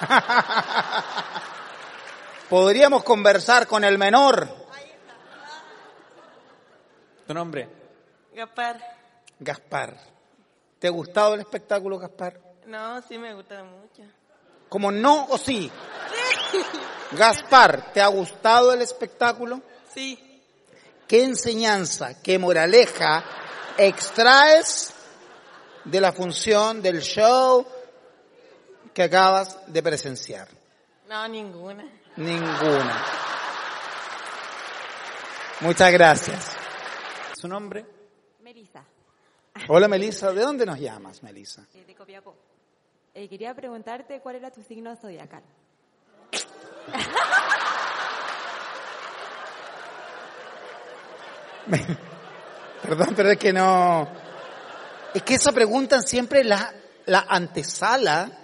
Podríamos 2.48 3.04
conversar 3.04 3.66
con 3.66 3.84
el 3.84 3.98
menor. 3.98 4.48
tu 7.26 7.34
nombre. 7.34 7.68
Gaspar. 8.34 8.80
Gaspar. 9.38 9.96
¿Te 10.78 10.88
ha 10.88 10.90
gustado 10.90 11.34
el 11.34 11.40
espectáculo, 11.40 11.98
Gaspar? 11.98 12.40
No, 12.66 13.02
sí 13.02 13.18
me 13.18 13.34
gusta 13.34 13.62
mucho. 13.62 14.02
¿Como 14.68 14.90
no 14.90 15.26
o 15.26 15.38
sí? 15.38 15.70
Gaspar, 17.12 17.92
¿te 17.92 18.00
ha 18.00 18.06
gustado 18.06 18.72
el 18.72 18.82
espectáculo? 18.82 19.60
Sí. 19.92 20.42
¿Qué 21.06 21.24
enseñanza, 21.24 22.22
qué 22.22 22.38
moraleja 22.38 23.24
extraes 23.76 24.94
de 25.84 26.00
la 26.00 26.12
función 26.12 26.82
del 26.82 27.00
show 27.00 27.66
que 29.00 29.04
acabas 29.04 29.58
de 29.66 29.82
presenciar? 29.82 30.46
No, 31.08 31.26
ninguna. 31.26 31.90
Ninguna. 32.16 33.02
Muchas 35.60 35.90
gracias. 35.90 36.54
Su 37.34 37.48
nombre, 37.48 37.86
Melissa, 38.42 38.84
Hola 39.68 39.88
Melissa, 39.88 40.32
¿de 40.32 40.42
dónde 40.42 40.66
nos 40.66 40.78
llamas, 40.78 41.22
Melissa? 41.22 41.62
eh, 41.72 41.82
de 41.86 41.94
Copiapó. 41.94 42.36
Eh, 43.14 43.26
quería 43.26 43.54
preguntarte 43.54 44.20
cuál 44.20 44.36
era 44.36 44.50
tu 44.50 44.62
signo 44.62 44.94
zodiacal. 44.96 45.42
Perdón, 52.82 53.14
pero 53.16 53.30
es 53.30 53.38
que 53.38 53.52
no. 53.54 54.06
Es 55.14 55.22
que 55.22 55.36
esa 55.36 55.52
pregunta 55.52 56.02
siempre 56.02 56.44
la, 56.44 56.74
la 57.06 57.24
antesala 57.28 58.39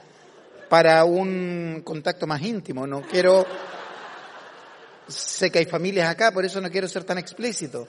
para 0.68 1.04
un 1.04 1.82
contacto 1.84 2.26
más 2.26 2.42
íntimo. 2.42 2.86
No 2.86 3.02
quiero. 3.02 3.46
Sé 5.08 5.50
que 5.50 5.60
hay 5.60 5.66
familias 5.66 6.10
acá, 6.10 6.32
por 6.32 6.44
eso 6.44 6.60
no 6.60 6.70
quiero 6.70 6.88
ser 6.88 7.04
tan 7.04 7.18
explícito. 7.18 7.86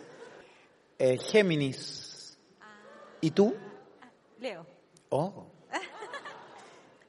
Eh, 0.99 1.17
Géminis. 1.17 2.37
¿Y 3.21 3.31
tú? 3.31 3.55
Leo. 4.39 4.65
Oh. 5.09 5.47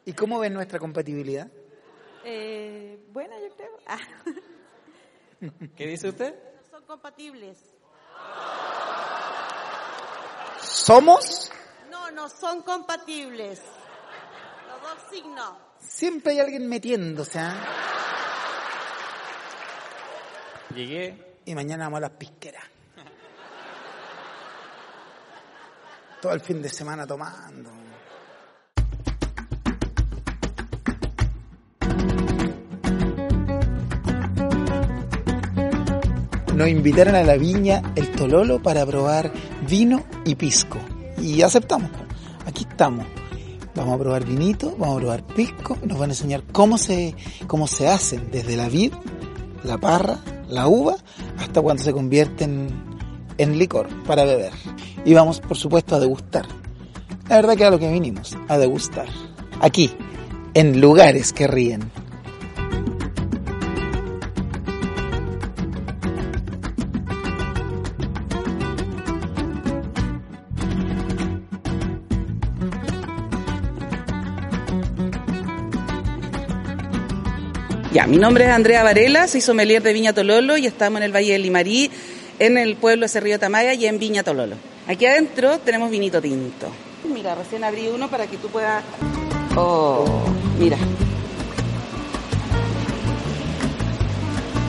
¿Y 0.05 0.13
cómo 0.15 0.39
ves 0.39 0.51
nuestra 0.51 0.79
compatibilidad? 0.79 1.49
Eh, 2.25 2.99
buena, 3.13 3.39
yo 3.41 3.55
creo. 3.55 3.79
Ah. 3.87 3.99
¿qué 5.77 5.87
dice 5.87 6.09
usted? 6.09 6.35
Son 6.71 6.83
compatibles. 6.85 7.59
¿Somos? 10.63 11.51
No, 11.91 12.11
no 12.11 12.29
son 12.29 12.63
compatibles. 12.63 13.61
Dos 14.83 14.99
signos. 15.11 15.53
Siempre 15.79 16.33
hay 16.33 16.41
alguien 16.41 16.69
metiéndose, 16.69 17.39
¿ah? 17.39 17.55
Llegué. 20.75 21.41
Y 21.45 21.55
mañana 21.55 21.85
vamos 21.85 21.99
a 21.99 22.01
las 22.03 22.11
pisqueras. 22.11 22.65
Todo 26.21 26.33
el 26.33 26.41
fin 26.41 26.61
de 26.61 26.69
semana 26.69 27.07
tomando. 27.07 27.71
Nos 36.55 36.69
invitaron 36.69 37.15
a 37.15 37.23
la 37.23 37.37
viña 37.37 37.83
El 37.95 38.11
Tololo 38.11 38.61
para 38.61 38.85
probar 38.85 39.31
vino 39.69 40.05
y 40.25 40.35
pisco. 40.35 40.79
Y 41.17 41.41
aceptamos. 41.43 41.89
Aquí 42.47 42.67
estamos. 42.69 43.07
Vamos 43.79 43.95
a 43.95 43.99
probar 43.99 44.25
vinito, 44.25 44.75
vamos 44.77 44.97
a 44.97 44.99
probar 44.99 45.23
pisco. 45.23 45.79
Nos 45.85 45.97
van 46.01 46.11
a 46.11 46.13
enseñar 46.13 46.43
cómo 46.51 46.79
se, 46.79 47.15
cómo 47.47 47.69
se 47.69 47.87
hacen 47.87 48.29
desde 48.33 48.57
la 48.57 48.69
vid, 48.69 48.93
la 49.63 49.79
parra, 49.79 50.19
la 50.49 50.67
uva, 50.67 50.97
hasta 51.39 51.63
cuando 51.63 51.85
se 51.85 51.93
convierten 51.93 52.71
en 53.39 53.57
licor 53.57 53.87
para 54.05 54.25
beber. 54.25 54.53
Y 55.05 55.15
vamos, 55.15 55.39
por 55.39 55.57
supuesto, 55.57 55.95
a 55.95 56.01
degustar. 56.01 56.47
La 57.29 57.37
verdad 57.37 57.57
que 57.57 57.65
a 57.65 57.71
lo 57.71 57.79
que 57.79 57.89
vinimos, 57.93 58.37
a 58.49 58.59
degustar. 58.59 59.07
Aquí, 59.61 59.93
en 60.55 60.81
lugares 60.81 61.33
que 61.33 61.47
ríen. 61.47 61.93
Ya, 77.99 78.07
mi 78.07 78.17
nombre 78.17 78.45
es 78.45 78.51
Andrea 78.53 78.85
Varela, 78.85 79.27
soy 79.27 79.41
sommelier 79.41 79.83
de 79.83 79.93
Viña 79.93 80.13
Tololo 80.13 80.57
y 80.57 80.67
estamos 80.67 81.01
en 81.01 81.07
el 81.07 81.13
Valle 81.13 81.33
del 81.33 81.43
Limarí, 81.43 81.91
en 82.39 82.57
el 82.57 82.77
pueblo 82.77 83.03
de 83.07 83.09
Cerrillo 83.09 83.41
Tamaya 83.41 83.75
y 83.75 83.87
en 83.87 83.99
Viña 83.99 84.23
Tololo. 84.23 84.55
Aquí 84.87 85.05
adentro 85.05 85.59
tenemos 85.59 85.91
vinito 85.91 86.23
tinto. 86.23 86.69
Mira, 87.13 87.35
recién 87.35 87.65
abrí 87.65 87.89
uno 87.89 88.09
para 88.09 88.29
que 88.29 88.37
tú 88.37 88.47
puedas... 88.51 88.85
Oh, 89.57 90.23
mira, 90.61 90.77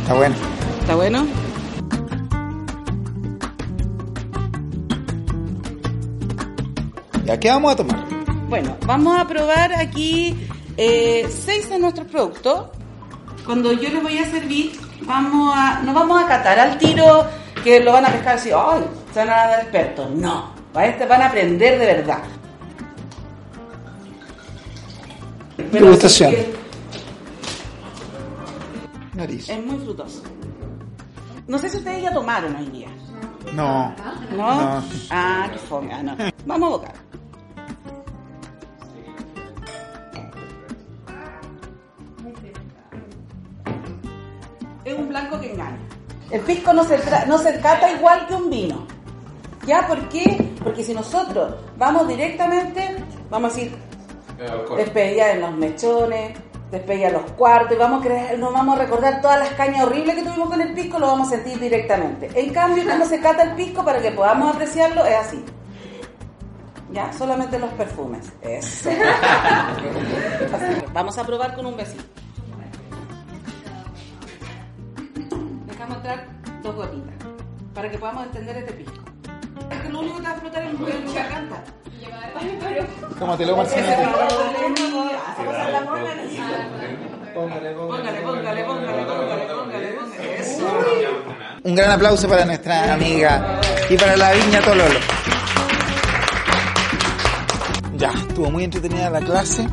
Está 0.01 0.15
bueno. 0.15 0.35
¿está 0.81 0.95
bueno? 0.95 1.27
¿Ya 7.25 7.39
qué 7.39 7.49
vamos 7.49 7.73
a 7.73 7.75
tomar? 7.75 8.07
Bueno, 8.47 8.75
vamos 8.87 9.21
a 9.21 9.27
probar 9.27 9.73
aquí 9.73 10.35
eh, 10.77 11.29
seis 11.29 11.69
de 11.69 11.77
nuestros 11.77 12.07
productos. 12.07 12.78
Cuando 13.49 13.73
yo 13.73 13.89
les 13.89 14.03
voy 14.03 14.15
a 14.15 14.29
servir, 14.29 14.79
vamos 15.07 15.51
a, 15.57 15.81
no 15.81 15.91
vamos 15.91 16.23
a 16.23 16.27
catar 16.27 16.59
al 16.59 16.77
tiro 16.77 17.25
que 17.63 17.79
lo 17.79 17.93
van 17.93 18.05
a 18.05 18.09
pescar 18.09 18.35
así, 18.35 18.51
¡ay! 18.51 18.83
Se 19.11 19.21
van 19.21 19.29
a 19.29 19.47
dar 19.47 19.61
expertos. 19.61 20.11
No, 20.11 20.51
este 20.79 21.07
van 21.07 21.23
a 21.23 21.25
aprender 21.29 21.79
de 21.79 21.85
verdad. 21.87 22.19
Degustación. 25.71 26.35
Nariz. 29.15 29.49
Es 29.49 29.65
muy 29.65 29.79
frutoso. 29.79 30.21
No 31.47 31.57
sé 31.57 31.71
si 31.71 31.77
ustedes 31.77 32.03
ya 32.03 32.13
tomaron 32.13 32.55
hoy 32.55 32.67
día. 32.67 32.89
No. 33.55 33.95
¿No? 34.29 34.61
No. 34.61 34.83
Ah, 35.09 35.49
qué 35.51 35.57
fome. 35.57 35.91
Ah, 35.91 36.03
no. 36.03 36.15
Vamos 36.45 36.67
a 36.67 36.71
bocar. 36.71 36.93
Un 44.99 45.09
blanco 45.09 45.39
que 45.39 45.51
engaña. 45.51 45.79
El 46.31 46.41
pisco 46.41 46.73
no 46.73 46.83
se, 46.83 46.99
no 47.27 47.37
se 47.37 47.59
cata 47.59 47.91
igual 47.91 48.27
que 48.27 48.35
un 48.35 48.49
vino. 48.49 48.87
¿Ya? 49.65 49.87
¿Por 49.87 50.07
qué? 50.09 50.53
Porque 50.63 50.83
si 50.83 50.93
nosotros 50.93 51.55
vamos 51.77 52.07
directamente, 52.07 53.03
vamos 53.29 53.51
a 53.51 53.55
decir, 53.55 53.77
despedida 54.77 55.31
en 55.31 55.41
los 55.41 55.53
mechones, 55.53 56.37
despedida 56.71 57.07
en 57.07 57.13
los 57.13 57.31
cuartos, 57.31 57.75
y 57.75 57.79
vamos 57.79 58.01
a 58.01 58.07
creer, 58.07 58.39
nos 58.39 58.53
vamos 58.53 58.77
a 58.77 58.81
recordar 58.81 59.21
todas 59.21 59.39
las 59.39 59.49
cañas 59.49 59.85
horribles 59.85 60.15
que 60.15 60.23
tuvimos 60.23 60.49
con 60.49 60.61
el 60.61 60.73
pisco, 60.73 60.99
lo 60.99 61.07
vamos 61.07 61.27
a 61.27 61.31
sentir 61.31 61.59
directamente. 61.59 62.29
En 62.33 62.53
cambio, 62.53 62.83
cuando 62.85 63.05
se 63.05 63.19
cata 63.19 63.43
el 63.43 63.55
pisco, 63.55 63.83
para 63.83 64.01
que 64.01 64.11
podamos 64.11 64.53
apreciarlo, 64.53 65.05
es 65.05 65.15
así. 65.15 65.43
Ya, 66.91 67.11
solamente 67.13 67.59
los 67.59 67.71
perfumes. 67.73 68.31
Eso. 68.41 68.89
Así. 70.53 70.83
Vamos 70.91 71.17
a 71.19 71.23
probar 71.23 71.55
con 71.55 71.67
un 71.67 71.77
besito. 71.77 72.03
Dejamos 75.89 76.05
entrar 76.05 76.27
dos 76.61 76.75
gotitas 76.75 77.15
para 77.73 77.89
que 77.89 77.97
podamos 77.97 78.25
entender 78.25 78.57
este 78.57 78.73
pisco. 78.73 78.93
Es 79.71 79.79
que 79.79 79.89
lo 79.89 79.99
único 80.01 80.17
que 80.17 80.21
te 80.21 80.27
va 80.27 80.35
a 80.35 80.39
flotar 80.39 80.63
es 80.63 80.69
el 80.69 81.13
garganta. 81.15 81.63
¿Cómo 83.17 83.37
te 83.37 83.45
lo 83.47 83.57
Marcelo? 83.57 83.87
Póngale, 87.33 87.71
póngale, 87.73 88.21
póngale, 88.21 88.21
póngale, 88.21 88.63
póngale, 88.63 89.45
póngale. 89.47 89.97
Eso. 90.37 90.67
Un 91.63 91.75
gran 91.75 91.91
aplauso 91.91 92.29
para 92.29 92.45
nuestra 92.45 92.93
amiga 92.93 93.59
y 93.89 93.97
para 93.97 94.15
la 94.15 94.31
viña 94.33 94.61
Tololo. 94.61 94.99
Ya, 97.95 98.11
estuvo 98.11 98.51
muy 98.51 98.63
entretenida 98.63 99.09
la 99.09 99.21
clase. 99.21 99.67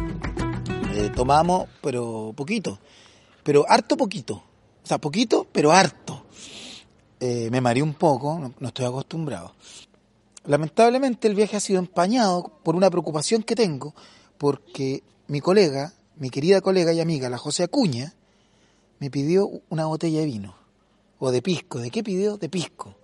Eh, 0.95 1.11
tomamos, 1.15 1.67
pero 1.83 2.33
poquito. 2.35 2.79
Pero 3.43 3.67
harto 3.69 3.99
poquito. 3.99 4.46
O 4.87 4.89
sea, 4.89 4.99
poquito, 4.99 5.49
pero 5.51 5.73
harto. 5.73 6.27
Eh, 7.19 7.49
me 7.51 7.61
mareé 7.61 7.83
un 7.83 7.95
poco, 7.95 8.39
no, 8.39 8.55
no 8.61 8.69
estoy 8.69 8.87
acostumbrado. 8.87 9.53
Lamentablemente 10.45 11.27
el 11.27 11.35
viaje 11.35 11.57
ha 11.57 11.61
sido 11.61 11.81
empañado 11.81 12.53
por 12.63 12.77
una 12.77 12.89
preocupación 12.89 13.43
que 13.43 13.57
tengo, 13.57 13.97
porque 14.39 15.03
mi 15.27 15.41
colega, 15.41 15.93
mi 16.15 16.31
querida 16.31 16.61
colega 16.61 16.93
y 16.93 17.01
amiga, 17.01 17.29
la 17.29 17.37
José 17.37 17.65
Acuña, 17.65 18.15
me 19.01 19.11
pidió 19.11 19.51
una 19.71 19.87
botella 19.87 20.21
de 20.21 20.27
vino. 20.27 20.55
O 21.19 21.33
de 21.33 21.43
pisco. 21.43 21.81
¿De 21.81 21.91
qué 21.91 22.05
pidió? 22.05 22.37
De 22.37 22.49
pisco. 22.49 22.95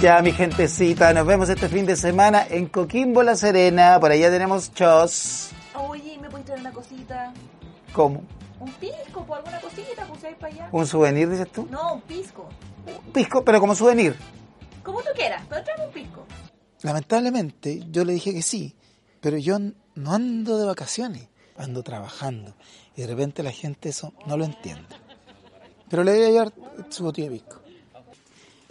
Ya, 0.00 0.22
mi 0.22 0.30
gentecita, 0.30 1.12
nos 1.12 1.26
vemos 1.26 1.48
este 1.48 1.68
fin 1.68 1.86
de 1.86 1.96
semana 1.96 2.46
en 2.48 2.66
Coquimbo, 2.66 3.24
La 3.24 3.34
Serena. 3.34 3.98
Por 3.98 4.12
allá 4.12 4.30
tenemos 4.30 4.72
chos. 4.72 5.48
Oye, 5.74 6.18
¿me 6.22 6.30
puedes 6.30 6.46
traer 6.46 6.60
una 6.60 6.70
cosita? 6.70 7.34
¿Cómo? 7.92 8.22
¿Un 8.64 8.72
pisco? 8.72 9.26
¿Por 9.26 9.36
alguna 9.36 9.60
cosita? 9.60 10.06
Pues 10.08 10.24
ahí 10.24 10.34
para 10.40 10.54
allá. 10.54 10.68
¿Un 10.72 10.86
souvenir, 10.86 11.28
dices 11.28 11.52
tú? 11.52 11.68
No, 11.70 11.94
un 11.94 12.00
pisco. 12.00 12.48
Pisco, 13.12 13.44
pero 13.44 13.60
como 13.60 13.74
souvenir. 13.74 14.16
Como 14.82 15.02
tú 15.02 15.08
quieras, 15.14 15.44
pero 15.50 15.62
tráeme 15.62 15.86
un 15.86 15.92
pisco. 15.92 16.24
Lamentablemente, 16.80 17.82
yo 17.90 18.06
le 18.06 18.14
dije 18.14 18.32
que 18.32 18.40
sí, 18.40 18.74
pero 19.20 19.36
yo 19.36 19.58
no 19.58 20.12
ando 20.12 20.56
de 20.56 20.64
vacaciones, 20.64 21.28
ando 21.58 21.82
trabajando. 21.82 22.54
Y 22.96 23.02
de 23.02 23.08
repente 23.08 23.42
la 23.42 23.52
gente 23.52 23.90
eso 23.90 24.14
no 24.26 24.38
lo 24.38 24.46
entiende. 24.46 24.96
Pero 25.90 26.02
le 26.02 26.12
voy 26.12 26.22
a 26.24 26.30
llevar 26.30 26.52
su 26.88 27.04
botella 27.04 27.28
de 27.28 27.36
pisco. 27.36 27.60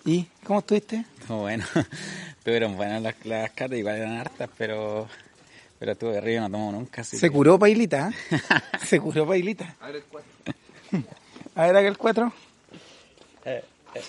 ¿Y 0.06 0.24
cómo 0.44 0.60
estuviste? 0.60 1.06
Bueno, 1.28 1.66
estuvieron 2.40 2.78
buenas 2.78 3.00
las, 3.04 3.24
las 3.26 3.52
cartas, 3.52 3.78
igual 3.78 3.98
eran 3.98 4.18
hartas, 4.18 4.50
pero 4.58 5.08
pero 5.84 5.92
estuve 5.92 6.18
arriba 6.18 6.40
no 6.40 6.50
tomo 6.50 6.72
nunca. 6.72 7.02
Así 7.02 7.18
Se 7.18 7.28
que- 7.28 7.36
curó 7.36 7.60
Pailita, 7.60 8.08
¿eh? 8.10 8.38
Se 8.86 9.02
curó 9.02 9.28
Pailita. 9.28 9.76
A 9.82 9.88
ver 9.88 9.98
el 9.98 10.04
cuatro. 10.04 10.32
A 11.56 11.66
ver, 11.66 11.76
aquel 11.76 11.98
cuatro. 11.98 12.32
Eh, 13.44 13.62
eh. 13.96 14.02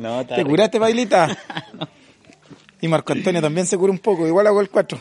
No, 0.00 0.26
¿Te 0.26 0.34
rico. 0.38 0.48
curaste, 0.50 0.80
Pailita? 0.80 1.28
Y 2.80 2.88
Marco 2.88 3.12
Antonio 3.12 3.40
también 3.40 3.64
se 3.68 3.78
curó 3.78 3.92
un 3.92 4.00
poco, 4.00 4.26
igual 4.26 4.46
hago 4.48 4.60
el 4.60 4.68
4. 4.70 5.00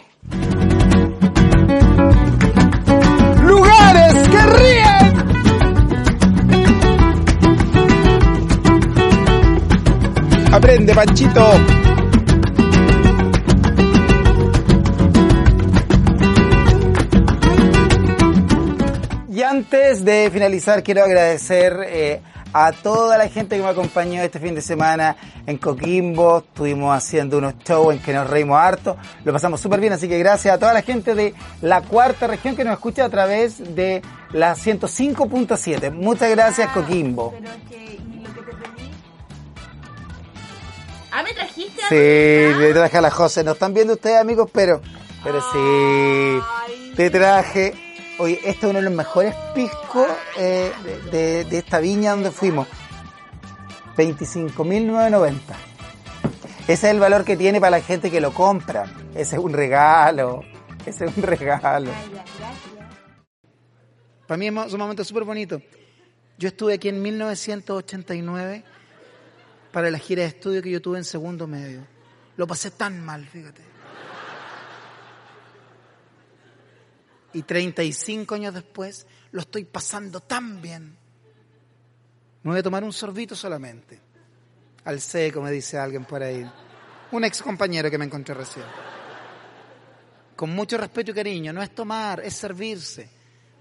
¡Lugares 3.43 4.13
que 4.29 4.41
ríen! 4.45 5.13
Aprende, 10.53 10.93
Panchito. 10.93 11.51
Antes 19.63 20.03
de 20.03 20.29
finalizar, 20.29 20.83
quiero 20.83 21.05
agradecer 21.05 21.73
eh, 21.87 22.21
a 22.51 22.73
toda 22.73 23.17
la 23.17 23.29
gente 23.29 23.55
que 23.55 23.63
me 23.63 23.69
acompañó 23.69 24.21
este 24.21 24.37
fin 24.37 24.53
de 24.53 24.61
semana 24.61 25.15
en 25.47 25.57
Coquimbo. 25.57 26.39
Estuvimos 26.39 26.93
haciendo 26.93 27.37
unos 27.37 27.53
shows 27.59 27.95
en 27.95 28.01
que 28.01 28.11
nos 28.11 28.29
reímos 28.29 28.59
harto. 28.59 28.97
Lo 29.23 29.31
pasamos 29.31 29.61
súper 29.61 29.79
bien, 29.79 29.93
así 29.93 30.09
que 30.09 30.19
gracias 30.19 30.53
a 30.53 30.59
toda 30.59 30.73
la 30.73 30.81
gente 30.81 31.15
de 31.15 31.33
la 31.61 31.81
cuarta 31.81 32.27
región 32.27 32.57
que 32.57 32.65
nos 32.65 32.73
escucha 32.73 33.05
a 33.05 33.09
través 33.09 33.73
de 33.73 34.01
la 34.33 34.53
105.7. 34.53 35.91
Muchas 35.91 36.29
gracias, 36.31 36.69
Coquimbo. 36.71 37.31
Pero 37.31 37.49
es 37.49 37.69
que, 37.69 37.93
¿y 37.95 38.21
lo 38.21 38.33
que 38.33 38.41
te 38.41 38.57
pedí? 38.57 38.91
Ah, 41.09 41.23
¿me 41.23 41.33
trajiste 41.33 41.81
Sí, 41.87 42.59
le 42.59 42.73
traje 42.73 42.97
a 42.97 43.01
la 43.01 43.11
José. 43.11 43.45
No 43.45 43.53
están 43.53 43.73
viendo 43.73 43.93
ustedes, 43.93 44.19
amigos, 44.19 44.49
pero, 44.51 44.81
pero 45.23 45.39
sí. 45.53 46.95
Te 46.97 47.09
traje, 47.09 47.92
oye, 48.19 48.35
este 48.43 48.65
es 48.65 48.69
uno 48.71 48.79
de 48.79 48.85
los 48.85 48.93
mejores 48.93 49.33
piscos 49.55 50.07
eh, 50.37 50.71
de, 51.11 51.43
de- 51.45 51.57
esta 51.57 51.79
viña 51.79 52.11
donde 52.11 52.31
fuimos. 52.31 52.67
25.990. 53.97 55.39
Ese 56.63 56.73
es 56.73 56.83
el 56.85 56.99
valor 56.99 57.23
que 57.25 57.35
tiene 57.37 57.59
para 57.59 57.71
la 57.77 57.81
gente 57.81 58.09
que 58.09 58.21
lo 58.21 58.33
compra. 58.33 58.85
Ese 59.13 59.35
es 59.35 59.41
un 59.41 59.53
regalo. 59.53 60.41
Ese 60.85 61.05
es 61.05 61.15
un 61.17 61.23
regalo. 61.23 61.91
Para 64.27 64.37
mí 64.37 64.47
es 64.47 64.73
un 64.73 64.79
momento 64.79 65.03
súper 65.03 65.23
bonito. 65.25 65.61
Yo 66.37 66.47
estuve 66.47 66.73
aquí 66.75 66.89
en 66.89 67.01
1989 67.01 68.63
para 69.71 69.91
la 69.91 69.97
gira 69.99 70.23
de 70.23 70.29
estudio 70.29 70.61
que 70.61 70.71
yo 70.71 70.81
tuve 70.81 70.97
en 70.97 71.03
segundo 71.03 71.45
medio. 71.47 71.85
Lo 72.37 72.47
pasé 72.47 72.71
tan 72.71 73.03
mal, 73.05 73.25
fíjate. 73.27 73.61
Y 77.33 77.41
35 77.41 78.35
años 78.35 78.53
después 78.53 79.07
lo 79.31 79.41
estoy 79.41 79.65
pasando 79.65 80.19
tan 80.19 80.61
bien. 80.61 80.95
Me 82.43 82.51
voy 82.51 82.59
a 82.59 82.63
tomar 82.63 82.83
un 82.83 82.93
sorbito 82.93 83.35
solamente. 83.35 83.99
Al 84.85 84.99
seco, 84.99 85.41
me 85.41 85.51
dice 85.51 85.77
alguien 85.77 86.05
por 86.05 86.21
ahí. 86.21 86.49
Un 87.11 87.23
ex 87.23 87.41
compañero 87.41 87.89
que 87.89 87.97
me 87.97 88.05
encontré 88.05 88.35
recién. 88.35 88.65
Con 90.35 90.51
mucho 90.51 90.77
respeto 90.77 91.11
y 91.11 91.13
cariño. 91.13 91.53
No 91.53 91.63
es 91.63 91.73
tomar, 91.73 92.19
es 92.19 92.35
servirse. 92.35 93.09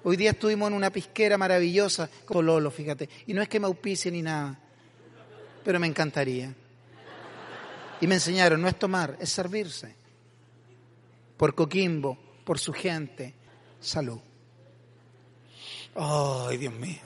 Hoy 0.05 0.17
día 0.17 0.31
estuvimos 0.33 0.69
en 0.69 0.75
una 0.75 0.91
pisquera 0.91 1.39
maravillosa 1.39 2.11
con 2.25 2.45
Lolo, 2.45 2.71
fíjate. 2.71 3.09
Y 3.27 3.35
no 3.35 3.41
es 3.41 3.49
que 3.49 3.61
me 3.61 3.67
auspicie 3.67 4.11
ni 4.11 4.21
nada. 4.21 4.59
Pero 5.65 5.79
me 5.79 5.87
encantaría. 5.87 6.53
Y 8.01 8.07
me 8.09 8.17
enseñaron, 8.17 8.61
no 8.61 8.67
es 8.67 8.77
tomar, 8.77 9.17
es 9.21 9.31
servirse. 9.31 9.95
Por 11.37 11.55
Coquimbo, 11.55 12.19
por 12.45 12.59
su 12.59 12.73
gente. 12.73 13.35
Salud. 13.83 14.19
Ay, 15.95 16.57
Dios 16.57 16.73
mío. 16.75 17.01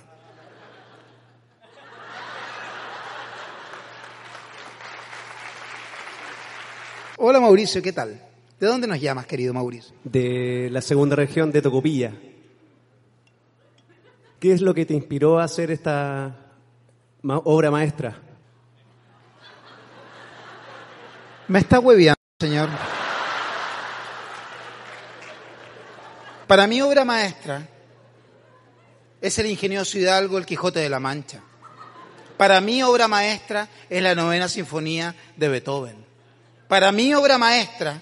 Hola 7.18 7.40
Mauricio, 7.40 7.82
¿qué 7.82 7.92
tal? 7.92 8.20
¿De 8.60 8.66
dónde 8.66 8.86
nos 8.86 9.00
llamas, 9.00 9.26
querido 9.26 9.52
Mauricio? 9.54 9.94
de 10.04 10.68
la 10.70 10.80
segunda 10.80 11.16
región 11.16 11.50
de 11.50 11.62
Tocopilla. 11.62 12.12
¿Qué 14.40 14.52
es 14.52 14.60
lo 14.60 14.74
que 14.74 14.84
te 14.86 14.94
inspiró 14.94 15.38
a 15.38 15.44
hacer 15.44 15.70
esta 15.70 16.36
ma- 17.22 17.38
obra 17.44 17.70
maestra? 17.70 18.20
Me 21.48 21.58
está 21.60 21.80
hueviando, 21.80 22.16
señor. 22.40 22.68
Para 26.46 26.66
mí, 26.66 26.80
obra 26.80 27.04
maestra 27.04 27.66
es 29.20 29.38
el 29.38 29.46
ingenioso 29.46 29.98
Hidalgo, 29.98 30.38
el 30.38 30.46
Quijote 30.46 30.80
de 30.80 30.88
la 30.88 31.00
Mancha. 31.00 31.40
Para 32.36 32.60
mí, 32.60 32.82
obra 32.82 33.08
maestra 33.08 33.68
es 33.88 34.02
la 34.02 34.14
novena 34.14 34.48
sinfonía 34.48 35.14
de 35.36 35.48
Beethoven. 35.48 36.04
Para 36.68 36.92
mí, 36.92 37.12
obra 37.14 37.38
maestra 37.38 38.00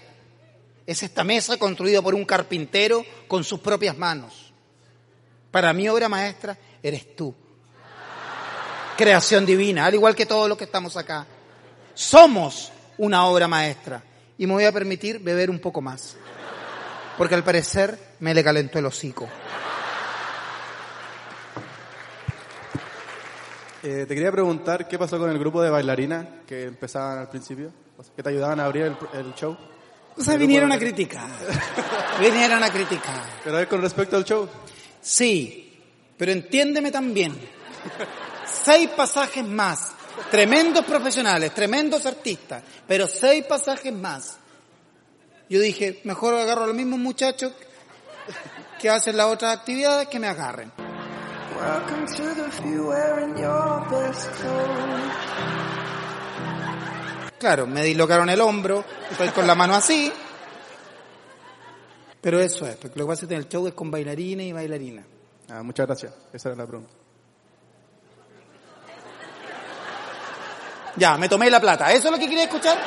es 0.86 1.02
esta 1.02 1.24
mesa 1.24 1.56
construida 1.56 2.02
por 2.02 2.14
un 2.14 2.24
carpintero 2.24 3.04
con 3.28 3.44
sus 3.44 3.60
propias 3.60 3.96
manos. 3.96 4.52
Para 5.50 5.72
mí, 5.72 5.88
obra 5.88 6.08
maestra 6.08 6.58
eres 6.82 7.16
tú. 7.16 7.34
Creación 8.96 9.46
divina, 9.46 9.86
al 9.86 9.94
igual 9.94 10.14
que 10.14 10.26
todos 10.26 10.48
los 10.48 10.58
que 10.58 10.64
estamos 10.64 10.96
acá. 10.96 11.26
Somos 11.94 12.72
una 12.98 13.24
obra 13.26 13.48
maestra. 13.48 14.02
Y 14.36 14.46
me 14.46 14.52
voy 14.52 14.64
a 14.64 14.72
permitir 14.72 15.20
beber 15.20 15.48
un 15.48 15.60
poco 15.60 15.80
más. 15.80 16.16
Porque 17.16 17.34
al 17.34 17.44
parecer 17.44 17.98
me 18.20 18.34
le 18.34 18.42
calentó 18.42 18.78
el 18.78 18.86
hocico. 18.86 19.28
Eh, 23.82 24.06
te 24.08 24.14
quería 24.14 24.32
preguntar 24.32 24.88
qué 24.88 24.98
pasó 24.98 25.18
con 25.18 25.30
el 25.30 25.38
grupo 25.38 25.60
de 25.60 25.68
bailarinas 25.68 26.26
que 26.46 26.64
empezaban 26.64 27.18
al 27.18 27.28
principio, 27.28 27.70
que 28.16 28.22
te 28.22 28.30
ayudaban 28.30 28.58
a 28.58 28.64
abrir 28.64 28.84
el, 28.84 28.96
el 29.12 29.34
show. 29.34 29.56
O 30.16 30.22
sea, 30.22 30.36
vinieron 30.36 30.72
a 30.72 30.78
criticar. 30.78 31.28
Vinieron 32.20 32.62
a 32.62 32.70
criticar. 32.70 33.20
Pero 33.42 33.58
es 33.58 33.66
con 33.66 33.82
respecto 33.82 34.16
al 34.16 34.24
show. 34.24 34.48
Sí, 35.00 35.76
pero 36.16 36.32
entiéndeme 36.32 36.90
también. 36.92 37.36
Seis 38.46 38.88
pasajes 38.90 39.44
más. 39.44 39.92
Tremendos 40.30 40.84
profesionales, 40.84 41.52
tremendos 41.52 42.06
artistas, 42.06 42.62
pero 42.86 43.06
seis 43.06 43.44
pasajes 43.44 43.92
más. 43.92 44.38
Yo 45.48 45.60
dije, 45.60 46.00
mejor 46.04 46.34
agarro 46.34 46.64
a 46.64 46.66
los 46.68 46.76
mismos 46.76 46.98
muchachos 46.98 47.52
que 48.80 48.88
hacen 48.88 49.16
las 49.16 49.26
otras 49.26 49.56
actividades 49.56 50.08
que 50.08 50.18
me 50.18 50.26
agarren. 50.26 50.72
Welcome 51.56 52.06
to 52.06 52.34
the 52.34 52.62
view 52.62 52.88
wearing 52.88 53.36
your 53.36 53.88
best 53.90 54.28
clothes. 54.40 55.12
Claro, 57.38 57.66
me 57.66 57.84
dislocaron 57.84 58.30
el 58.30 58.40
hombro, 58.40 58.84
estoy 59.10 59.28
con 59.28 59.46
la 59.46 59.54
mano 59.54 59.74
así. 59.74 60.10
Pero 62.20 62.40
eso 62.40 62.66
es, 62.66 62.76
porque 62.76 62.98
lo 62.98 63.04
que 63.04 63.10
pasa 63.10 63.22
es 63.26 63.28
que 63.28 63.34
en 63.34 63.40
el 63.40 63.48
show 63.48 63.66
es 63.66 63.74
con 63.74 63.90
bailarines 63.90 64.46
y 64.46 64.52
bailarinas. 64.52 65.04
Ah, 65.50 65.62
muchas 65.62 65.86
gracias. 65.86 66.14
Esa 66.32 66.48
era 66.48 66.56
la 66.58 66.66
pregunta. 66.66 67.03
Ya, 70.96 71.16
me 71.16 71.28
tomé 71.28 71.50
la 71.50 71.60
plata. 71.60 71.92
¿Eso 71.92 72.08
es 72.08 72.12
lo 72.12 72.18
que 72.18 72.28
quería 72.28 72.44
escuchar? 72.44 72.78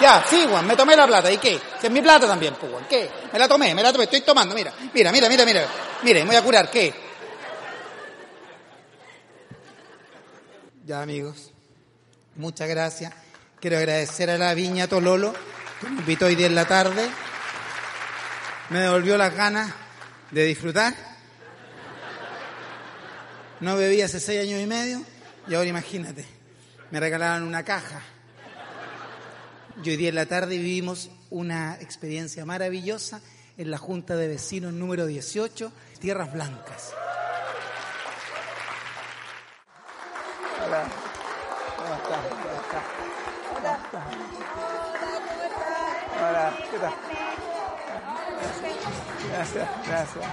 Ya, 0.00 0.24
sí, 0.28 0.46
Juan, 0.48 0.66
me 0.66 0.76
tomé 0.76 0.96
la 0.96 1.06
plata. 1.06 1.30
¿Y 1.30 1.38
qué? 1.38 1.60
Si 1.80 1.86
es 1.86 1.92
mi 1.92 2.00
plata 2.00 2.26
también, 2.26 2.54
pues, 2.54 2.70
Juan. 2.70 2.84
¿Qué? 2.88 3.10
Me 3.32 3.38
la 3.38 3.48
tomé, 3.48 3.74
me 3.74 3.82
la 3.82 3.92
tomé. 3.92 4.04
Estoy 4.04 4.20
tomando, 4.20 4.54
mira. 4.54 4.72
Mira, 4.94 5.10
mira, 5.10 5.28
mira, 5.28 5.44
mira. 5.44 5.66
Mire, 6.02 6.20
me 6.20 6.26
voy 6.28 6.36
a 6.36 6.42
curar. 6.42 6.70
¿Qué? 6.70 6.94
Ya, 10.84 11.02
amigos. 11.02 11.52
Muchas 12.36 12.68
gracias. 12.68 13.12
Quiero 13.60 13.76
agradecer 13.76 14.30
a 14.30 14.38
la 14.38 14.54
Viña 14.54 14.86
Tololo, 14.86 15.34
que 15.80 15.90
me 15.90 16.00
invitó 16.00 16.26
hoy 16.26 16.36
día 16.36 16.46
en 16.46 16.54
la 16.54 16.64
tarde. 16.64 17.08
Me 18.70 18.80
devolvió 18.80 19.16
las 19.16 19.34
ganas 19.34 19.72
de 20.30 20.44
disfrutar. 20.44 20.94
No 23.60 23.76
bebí 23.76 24.00
hace 24.02 24.20
seis 24.20 24.40
años 24.40 24.60
y 24.60 24.66
medio 24.66 25.02
y 25.48 25.54
ahora 25.54 25.68
imagínate, 25.68 26.24
me 26.90 27.00
regalaron 27.00 27.42
una 27.44 27.64
caja. 27.64 28.00
Y 29.82 29.90
hoy 29.90 29.96
día 29.96 30.08
en 30.08 30.14
la 30.14 30.26
tarde 30.26 30.58
vivimos 30.58 31.10
una 31.30 31.76
experiencia 31.80 32.44
maravillosa 32.44 33.20
en 33.56 33.70
la 33.70 33.78
Junta 33.78 34.16
de 34.16 34.28
Vecinos 34.28 34.72
número 34.72 35.06
18, 35.06 35.72
Tierras 36.00 36.32
Blancas. 36.32 36.94
Hola. 40.66 40.84
¿Cómo 41.76 41.94
estás? 41.94 42.18
¿Cómo 42.28 42.54
estás? 42.62 42.82
Hola. 43.58 43.78
Hola, 46.28 46.52
¿qué 46.70 46.78
tal? 46.78 46.92
Gracias, 49.32 49.68
gracias. 49.86 50.24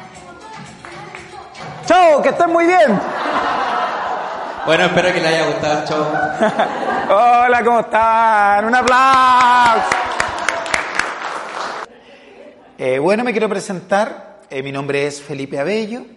¡Chao! 1.85 2.21
¡Que 2.21 2.29
estén 2.29 2.49
muy 2.51 2.65
bien! 2.65 2.99
Bueno, 4.65 4.85
espero 4.85 5.13
que 5.13 5.21
les 5.21 5.27
haya 5.27 5.45
gustado 5.45 5.85
show. 5.85 6.07
Hola, 7.15 7.63
¿cómo 7.63 7.81
están? 7.81 8.65
Un 8.65 8.75
aplauso. 8.75 9.89
Eh, 12.75 12.97
bueno, 12.97 13.23
me 13.23 13.31
quiero 13.31 13.47
presentar. 13.47 14.39
Eh, 14.49 14.63
mi 14.63 14.71
nombre 14.71 15.05
es 15.05 15.21
Felipe 15.21 15.59
Abello. 15.59 16.07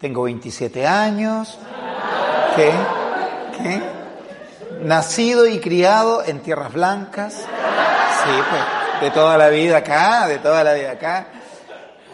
Tengo 0.00 0.22
27 0.22 0.86
años. 0.86 1.58
¿Qué? 2.56 2.72
¿Qué? 3.58 3.82
Nacido 4.82 5.46
y 5.46 5.60
criado 5.60 6.24
en 6.24 6.40
Tierras 6.40 6.72
Blancas. 6.72 7.34
Sí, 7.34 8.42
pues, 8.48 9.02
de 9.02 9.10
toda 9.10 9.36
la 9.36 9.50
vida 9.50 9.76
acá, 9.76 10.26
de 10.26 10.38
toda 10.38 10.64
la 10.64 10.72
vida 10.72 10.92
acá. 10.92 11.26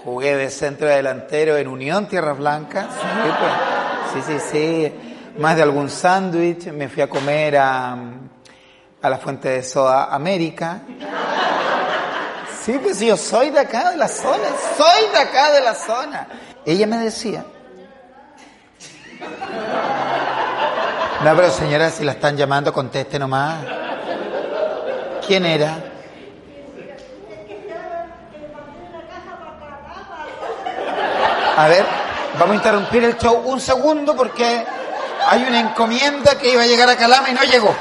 Jugué 0.02 0.36
de 0.36 0.50
centro 0.50 0.88
delantero 0.88 1.56
en 1.56 1.68
Unión 1.68 2.08
Tierras 2.08 2.38
Blancas. 2.38 2.86
Sí, 2.90 3.30
pues. 3.38 4.24
Sí, 4.26 4.32
sí, 4.32 4.48
sí. 4.50 5.05
Más 5.38 5.56
de 5.56 5.62
algún 5.62 5.90
sándwich. 5.90 6.66
Me 6.72 6.88
fui 6.88 7.02
a 7.02 7.08
comer 7.08 7.56
a, 7.56 7.96
a 9.02 9.10
la 9.10 9.18
Fuente 9.18 9.48
de 9.50 9.62
Soda 9.62 10.14
América. 10.14 10.80
Sí, 12.62 12.78
pues 12.82 12.98
yo 12.98 13.16
soy 13.16 13.50
de 13.50 13.60
acá, 13.60 13.90
de 13.90 13.96
la 13.96 14.08
zona. 14.08 14.48
Soy 14.76 15.10
de 15.12 15.18
acá, 15.18 15.52
de 15.52 15.60
la 15.60 15.74
zona. 15.74 16.26
Ella 16.64 16.86
me 16.86 16.98
decía. 16.98 17.44
No, 21.22 21.34
pero 21.36 21.50
señora, 21.50 21.90
si 21.90 22.04
la 22.04 22.12
están 22.12 22.36
llamando, 22.36 22.72
conteste 22.72 23.18
nomás. 23.18 23.56
¿Quién 25.26 25.44
era? 25.44 25.92
A 31.56 31.68
ver, 31.68 31.84
vamos 32.38 32.52
a 32.52 32.54
interrumpir 32.56 33.04
el 33.04 33.16
show 33.16 33.42
un 33.46 33.60
segundo 33.60 34.14
porque 34.14 34.64
hay 35.28 35.42
una 35.44 35.60
encomienda 35.60 36.36
que 36.38 36.52
iba 36.52 36.62
a 36.62 36.66
llegar 36.66 36.88
a 36.88 36.96
Calama 36.96 37.30
y 37.30 37.34
no 37.34 37.42
llegó. 37.44 37.74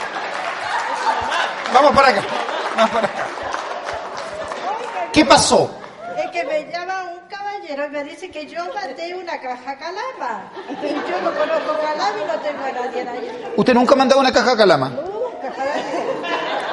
Vamos 1.74 1.92
para 1.92 2.10
acá. 2.10 2.22
Vamos 2.76 2.90
para 2.92 3.08
acá. 3.08 3.26
¿Qué 5.12 5.26
pasó? 5.26 5.72
Es 6.18 6.32
que 6.32 6.44
me 6.44 6.72
llama 6.72 7.04
un 7.04 7.28
caballero 7.30 7.86
y 7.86 7.90
me 7.90 8.04
dice 8.04 8.30
que 8.30 8.46
yo 8.48 8.64
mandé 8.74 9.14
una 9.14 9.40
caja 9.40 9.72
a 9.72 9.78
Calama. 9.78 10.52
Y 10.70 10.88
yo 10.88 11.22
no 11.22 11.32
conozco 11.32 11.80
Calama 11.82 12.20
y 12.22 12.28
no 12.28 12.40
tengo 12.40 12.64
a 12.66 12.72
nadie 12.72 13.02
allá. 13.02 13.50
¿Usted 13.56 13.74
nunca 13.74 13.94
ha 13.94 13.98
mandado 13.98 14.22
una 14.22 14.32
caja 14.32 14.52
a 14.52 14.58
Calama? 14.58 14.90
Nunca, 14.90 15.54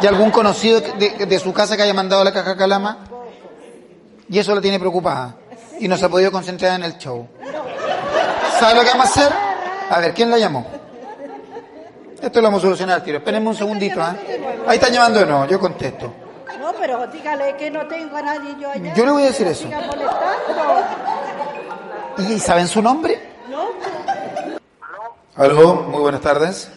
¿Y 0.01 0.07
algún 0.07 0.31
conocido 0.31 0.81
de, 0.81 1.27
de 1.27 1.39
su 1.39 1.53
casa 1.53 1.77
que 1.77 1.83
haya 1.83 1.95
mandado 1.95 2.25
la 2.25 2.33
caja 2.33 2.53
a 2.53 2.57
Calama? 2.57 2.99
Y 4.29 4.39
eso 4.39 4.55
la 4.55 4.61
tiene 4.61 4.79
preocupada. 4.79 5.37
Y 5.79 5.89
no 5.89 5.97
se 5.97 6.07
ha 6.07 6.09
podido 6.09 6.33
concentrar 6.33 6.75
en 6.77 6.85
el 6.85 6.97
show. 6.99 7.29
¿Sabe 8.59 8.75
lo 8.77 8.83
que 8.83 8.89
vamos 8.91 9.07
a 9.07 9.09
hacer? 9.11 9.52
A 9.93 10.01
ver, 10.01 10.15
¿quién 10.15 10.31
la 10.31 10.39
llamó? 10.39 10.67
Esto 12.19 12.41
lo 12.41 12.47
vamos 12.47 12.61
a 12.61 12.63
solucionar 12.63 12.97
al 12.97 13.05
tiro. 13.05 13.19
Espérenme 13.19 13.51
un 13.51 13.55
segundito, 13.55 14.01
¿eh? 14.01 14.63
Ahí 14.67 14.77
están 14.77 14.91
llamando 14.91 15.21
de 15.21 15.27
nuevo, 15.27 15.45
yo 15.45 15.61
contesto. 15.61 16.11
No, 16.59 16.73
pero 16.81 17.07
dígale 17.09 17.55
que 17.59 17.71
no 17.71 17.87
tengo 17.87 18.17
a 18.17 18.23
nadie 18.23 18.57
yo 18.59 18.71
allá. 18.71 18.95
Yo 18.95 19.05
le 19.05 19.13
voy 19.13 19.23
a 19.25 19.27
decir 19.27 19.47
No 19.47 19.53
eso. 19.53 19.69
¿Y 22.17 22.39
saben 22.39 22.69
su 22.69 22.81
nombre? 22.81 23.21
¿No? 23.51 23.69
Aló, 25.37 25.75
muy 25.75 26.01
buenas 26.01 26.23
tardes. 26.23 26.71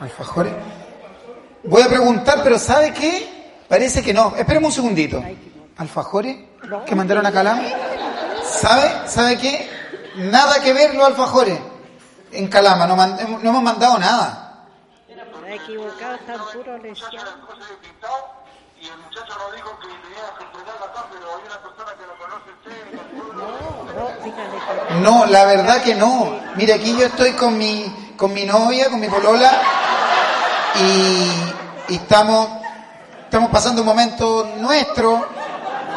Alfajores. 0.00 0.54
Voy 1.64 1.82
a 1.82 1.88
preguntar, 1.88 2.40
pero 2.42 2.58
¿sabe 2.58 2.94
qué? 2.94 3.31
Parece 3.72 4.02
que 4.02 4.12
no. 4.12 4.34
Espérame 4.36 4.66
un 4.66 4.72
segundito. 4.72 5.24
¿Alfajores? 5.78 6.36
¿Que 6.84 6.94
mandaron 6.94 7.24
a 7.24 7.32
Calama? 7.32 7.62
¿Sabe? 8.44 9.08
¿Sabe 9.08 9.38
qué? 9.38 9.66
Nada 10.16 10.60
que 10.62 10.74
ver 10.74 10.94
los 10.94 11.06
alfajores. 11.06 11.58
En 12.32 12.48
Calama, 12.48 12.86
no, 12.86 12.96
man- 12.96 13.16
no 13.42 13.48
hemos 13.48 13.62
mandado 13.62 13.96
nada. 13.98 14.66
Equivocado, 15.48 16.18
tan 16.26 16.38
puro 16.52 16.76
lesión. 16.76 17.10
No, 23.96 24.08
que 24.22 25.00
No, 25.00 25.24
la 25.24 25.44
verdad 25.46 25.82
que 25.82 25.94
no. 25.94 26.38
Mire, 26.56 26.74
aquí 26.74 26.94
yo 26.94 27.06
estoy 27.06 27.32
con 27.32 27.56
mi, 27.56 28.12
con 28.18 28.34
mi 28.34 28.44
novia, 28.44 28.90
con 28.90 29.00
mi 29.00 29.08
polola, 29.08 29.50
y, 30.74 31.92
y 31.94 31.96
estamos, 31.96 32.48
estamos 33.32 33.48
pasando 33.48 33.80
un 33.80 33.86
momento 33.86 34.46
nuestro, 34.58 35.26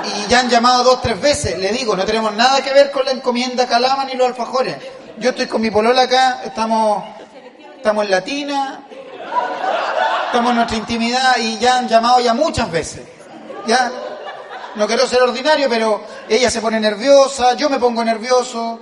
y 0.05 0.29
ya 0.29 0.39
han 0.39 0.49
llamado 0.49 0.85
dos, 0.85 1.01
tres 1.01 1.19
veces. 1.19 1.59
Le 1.59 1.73
digo, 1.73 1.93
no 1.93 2.05
tenemos 2.05 2.33
nada 2.33 2.61
que 2.61 2.71
ver 2.71 2.91
con 2.91 3.03
la 3.03 3.11
encomienda 3.11 3.67
Calama 3.67 4.05
ni 4.05 4.13
los 4.13 4.27
alfajores. 4.27 4.77
Yo 5.17 5.31
estoy 5.31 5.45
con 5.45 5.59
mi 5.59 5.69
polola 5.69 6.03
acá, 6.03 6.43
estamos, 6.45 7.03
estamos 7.75 8.05
en 8.05 8.11
Latina, 8.11 8.85
estamos 10.27 10.51
en 10.51 10.55
nuestra 10.55 10.77
intimidad, 10.77 11.35
y 11.39 11.57
ya 11.57 11.79
han 11.79 11.89
llamado 11.89 12.21
ya 12.21 12.33
muchas 12.33 12.71
veces. 12.71 13.01
Ya, 13.67 13.91
no 14.75 14.87
quiero 14.87 15.05
ser 15.05 15.21
ordinario, 15.21 15.67
pero 15.67 16.05
ella 16.29 16.49
se 16.49 16.61
pone 16.61 16.79
nerviosa, 16.79 17.55
yo 17.55 17.69
me 17.69 17.79
pongo 17.79 18.01
nervioso. 18.01 18.79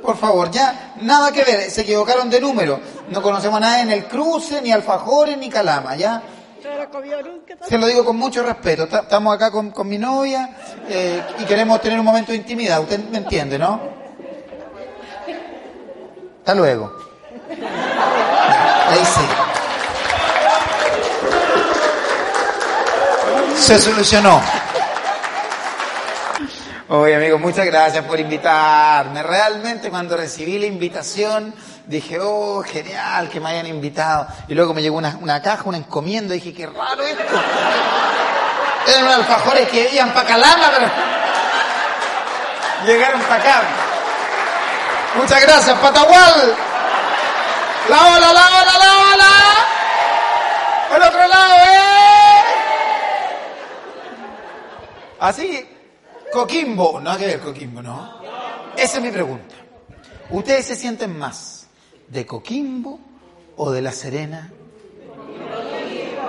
Por 0.00 0.16
favor, 0.16 0.48
ya, 0.52 0.92
nada 1.00 1.32
que 1.32 1.42
ver, 1.42 1.68
se 1.72 1.80
equivocaron 1.80 2.30
de 2.30 2.40
número. 2.40 2.78
No 3.08 3.20
conocemos 3.20 3.56
a 3.56 3.60
nadie 3.60 3.82
en 3.82 3.90
el 3.90 4.04
cruce, 4.04 4.62
ni 4.62 4.70
alfajores, 4.70 5.36
ni 5.36 5.50
calama, 5.50 5.96
¿ya? 5.96 6.22
Se 7.68 7.78
lo 7.78 7.86
digo 7.86 8.04
con 8.04 8.16
mucho 8.16 8.42
respeto. 8.42 8.86
Ta- 8.88 9.00
Estamos 9.00 9.34
acá 9.34 9.50
con, 9.50 9.70
con 9.70 9.88
mi 9.88 9.98
novia 9.98 10.50
eh, 10.88 11.22
y 11.38 11.44
queremos 11.44 11.80
tener 11.80 11.98
un 11.98 12.04
momento 12.04 12.32
de 12.32 12.38
intimidad. 12.38 12.80
Usted 12.80 12.98
me 13.10 13.18
entiende, 13.18 13.58
¿no? 13.58 13.80
Hasta 16.38 16.54
luego. 16.54 16.92
Ahí 18.88 19.04
sí. 19.04 19.20
Se 23.56 23.78
solucionó. 23.78 24.40
Oye, 26.88 27.16
amigo, 27.16 27.36
muchas 27.38 27.66
gracias 27.66 28.04
por 28.04 28.20
invitarme. 28.20 29.20
Realmente 29.24 29.90
cuando 29.90 30.16
recibí 30.16 30.56
la 30.58 30.66
invitación 30.66 31.52
dije, 31.86 32.18
oh, 32.20 32.62
genial 32.62 33.28
que 33.28 33.40
me 33.40 33.50
hayan 33.50 33.66
invitado. 33.66 34.26
Y 34.48 34.54
luego 34.54 34.74
me 34.74 34.82
llegó 34.82 34.96
una, 34.96 35.16
una 35.20 35.40
caja, 35.40 35.62
una 35.64 35.78
encomienda, 35.78 36.34
dije, 36.34 36.52
qué 36.52 36.66
raro 36.66 37.02
esto. 37.02 37.22
Eran 38.88 39.02
unos 39.04 39.14
alfajores 39.16 39.68
que 39.68 39.94
iban 39.94 40.12
para 40.12 40.28
Calama, 40.28 40.70
pero 40.72 40.90
llegaron 42.86 43.20
para 43.22 43.36
acá. 43.36 43.62
Muchas 45.16 45.40
gracias, 45.40 45.78
Patagual. 45.78 46.54
La 47.88 48.06
ola, 48.06 48.32
la 48.32 48.46
ola, 48.46 48.78
la 48.78 49.14
ola. 49.14 49.30
Al 50.94 51.02
otro 51.02 51.28
lado, 51.28 51.54
¿eh? 51.54 51.86
Así, 55.18 55.68
Coquimbo, 56.32 57.00
no 57.00 57.10
hay 57.10 57.18
que 57.18 57.26
ver 57.26 57.40
Coquimbo, 57.40 57.82
¿no? 57.82 58.20
Esa 58.76 58.98
es 58.98 59.02
mi 59.02 59.10
pregunta. 59.10 59.54
¿Ustedes 60.30 60.66
se 60.66 60.76
sienten 60.76 61.18
más 61.18 61.55
de 62.08 62.26
Coquimbo 62.26 62.98
o 63.56 63.70
de 63.70 63.82
La 63.82 63.92
Serena? 63.92 64.50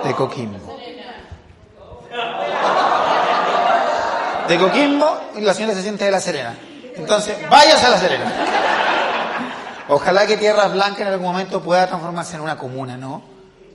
De 0.04 0.14
Coquimbo. 0.14 0.76
De 4.48 4.56
Coquimbo 4.58 5.20
y 5.36 5.40
la 5.42 5.52
señora 5.54 5.74
se 5.74 5.82
siente 5.82 6.04
de 6.04 6.10
La 6.10 6.20
Serena. 6.20 6.54
Entonces, 6.96 7.36
váyase 7.50 7.86
a 7.86 7.90
La 7.90 7.98
Serena. 7.98 8.32
Ojalá 9.88 10.26
que 10.26 10.36
Tierras 10.36 10.72
Blancas 10.72 11.00
en 11.02 11.08
algún 11.08 11.26
momento 11.26 11.62
pueda 11.62 11.86
transformarse 11.86 12.36
en 12.36 12.42
una 12.42 12.56
comuna, 12.58 12.96
¿no? 12.96 13.22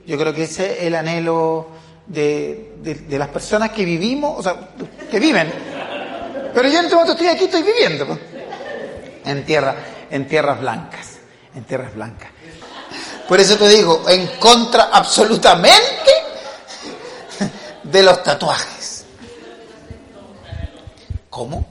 Yo 0.05 0.17
creo 0.17 0.33
que 0.33 0.43
ese 0.43 0.79
es 0.79 0.83
el 0.83 0.95
anhelo 0.95 1.67
de, 2.07 2.73
de- 2.81 3.17
las 3.17 3.29
personas 3.29 3.69
que 3.71 3.85
vivimos, 3.85 4.37
o 4.37 4.43
sea, 4.43 4.55
que 5.09 5.19
viven. 5.19 5.51
Pero 6.53 6.67
yo 6.69 6.79
en 6.79 6.85
este 6.85 6.95
momento 6.95 7.13
estoy 7.13 7.27
aquí, 7.29 7.45
estoy 7.45 7.63
viviendo. 7.63 8.05
pues. 8.07 8.19
En 9.25 9.45
tierra, 9.45 9.75
en 10.11 10.27
tierras 10.27 10.59
blancas, 10.59 11.12
en 11.55 11.63
tierras 11.63 11.93
blancas. 11.93 12.29
Por 13.27 13.39
eso 13.39 13.57
te 13.57 13.67
digo, 13.69 14.07
en 14.09 14.27
contra 14.37 14.89
absolutamente 14.91 16.11
de 17.83 18.03
los 18.03 18.23
tatuajes. 18.23 19.05
¿Cómo? 21.29 21.67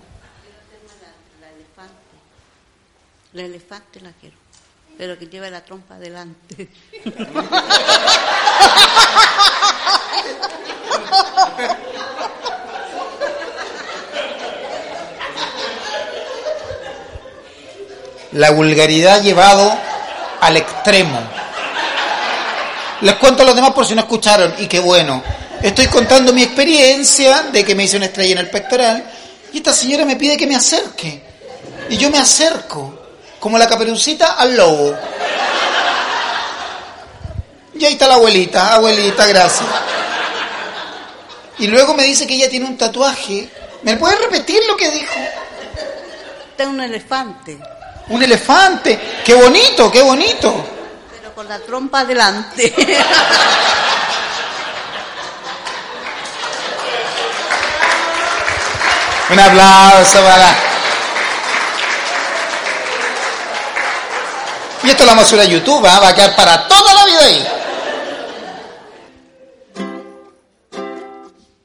La 3.33 3.43
elefante 3.43 4.01
la 4.01 4.13
quiero, 4.13 4.37
pero 4.99 5.19
que 5.19 5.27
lleve 5.27 5.51
la 5.51 5.65
trompa 5.65 5.95
adelante. 5.95 6.69
La 18.33 18.51
vulgaridad 18.51 19.23
llevado 19.23 19.73
al 20.41 20.57
extremo. 20.57 21.21
Les 23.03 23.15
cuento 23.17 23.43
a 23.43 23.47
los 23.47 23.55
demás 23.55 23.73
por 23.73 23.87
si 23.87 23.95
no 23.95 24.01
escucharon, 24.01 24.55
y 24.59 24.67
qué 24.67 24.81
bueno. 24.81 25.23
Estoy 25.61 25.87
contando 25.89 26.33
mi 26.33 26.43
experiencia 26.43 27.43
de 27.53 27.65
que 27.65 27.75
me 27.75 27.85
hice 27.85 27.97
una 27.97 28.07
estrella 28.07 28.33
en 28.33 28.39
el 28.39 28.51
pectoral, 28.51 29.05
y 29.53 29.59
esta 29.59 29.73
señora 29.73 30.05
me 30.05 30.17
pide 30.17 30.37
que 30.37 30.47
me 30.47 30.57
acerque. 30.57 31.23
Y 31.91 31.97
yo 31.97 32.11
me 32.11 32.19
acerco, 32.19 32.99
como 33.39 33.59
la 33.59 33.67
caperucita 33.67 34.33
al 34.33 34.57
lobo. 34.57 34.97
Y 37.75 37.85
ahí 37.85 37.93
está 37.95 38.07
la 38.07 38.15
abuelita, 38.15 38.75
abuelita, 38.75 39.27
gracias. 39.27 39.69
Y 41.59 41.67
luego 41.67 41.95
me 41.95 42.05
dice 42.05 42.27
que 42.27 42.35
ella 42.35 42.49
tiene 42.49 42.67
un 42.67 42.79
tatuaje. 42.79 43.49
¿Me 43.83 43.97
puede 43.97 44.17
repetir 44.17 44.61
lo 44.67 44.77
que 44.77 44.91
dijo? 44.91 45.21
Está 46.51 46.69
un 46.69 46.81
elefante, 46.81 47.59
Un 48.09 48.23
elefante. 48.23 49.23
¡Qué 49.25 49.35
bonito, 49.35 49.91
qué 49.91 50.03
bonito! 50.03 50.67
pero 51.11 51.35
con 51.35 51.49
la 51.49 51.59
trompa 51.61 52.01
adelante. 52.01 52.75
Un 59.31 59.41
aplauso 59.41 60.23
para... 60.23 60.55
Y 64.83 64.91
esto 64.91 65.05
lo 65.05 65.11
vamos 65.11 65.25
a 65.25 65.29
subir 65.29 65.43
a 65.43 65.45
YouTube, 65.45 65.87
¿ah? 65.87 66.01
va 66.01 66.09
a 66.09 66.15
quedar 66.15 66.35
para 66.35 66.67
toda 66.67 66.93
la 66.93 67.05
vida 67.07 67.25
ahí. 67.25 67.49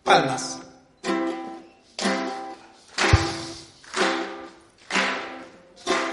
Palmas. 0.03 0.56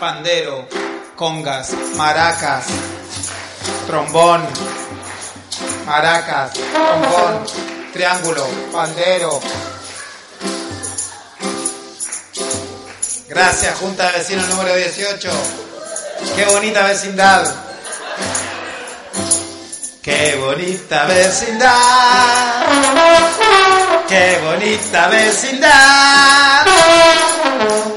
Pandero, 0.04 0.68
congas, 1.16 1.70
maracas, 1.96 2.66
trombón, 3.86 4.46
maracas, 5.86 6.52
trombón, 6.52 7.46
triángulo, 7.90 8.46
pandero. 8.70 9.40
Gracias, 13.30 13.78
Junta 13.78 14.10
de 14.10 14.18
Vecinos 14.18 14.46
número 14.50 14.76
18. 14.76 15.30
Qué 16.36 16.44
bonita 16.52 16.82
vecindad. 16.82 17.54
Qué 20.02 20.36
bonita 20.36 21.06
vecindad, 21.06 21.72
qué 24.06 24.38
bonita 24.44 25.08
vecindad, 25.08 26.66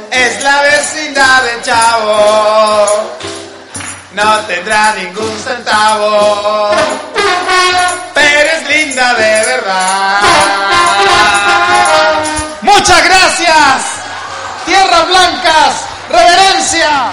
es 0.10 0.42
la 0.42 0.62
vecindad 0.62 1.07
del 1.18 1.64
chavo, 1.64 2.86
no 4.14 4.40
tendrá 4.46 4.94
ningún 4.94 5.36
centavo, 5.44 6.70
pero 8.14 8.50
es 8.52 8.70
linda 8.70 9.14
de 9.16 9.46
verdad. 9.48 10.22
Muchas 12.62 13.04
gracias, 13.04 13.84
tierras 14.66 15.08
blancas, 15.08 15.76
reverencia. 16.10 17.12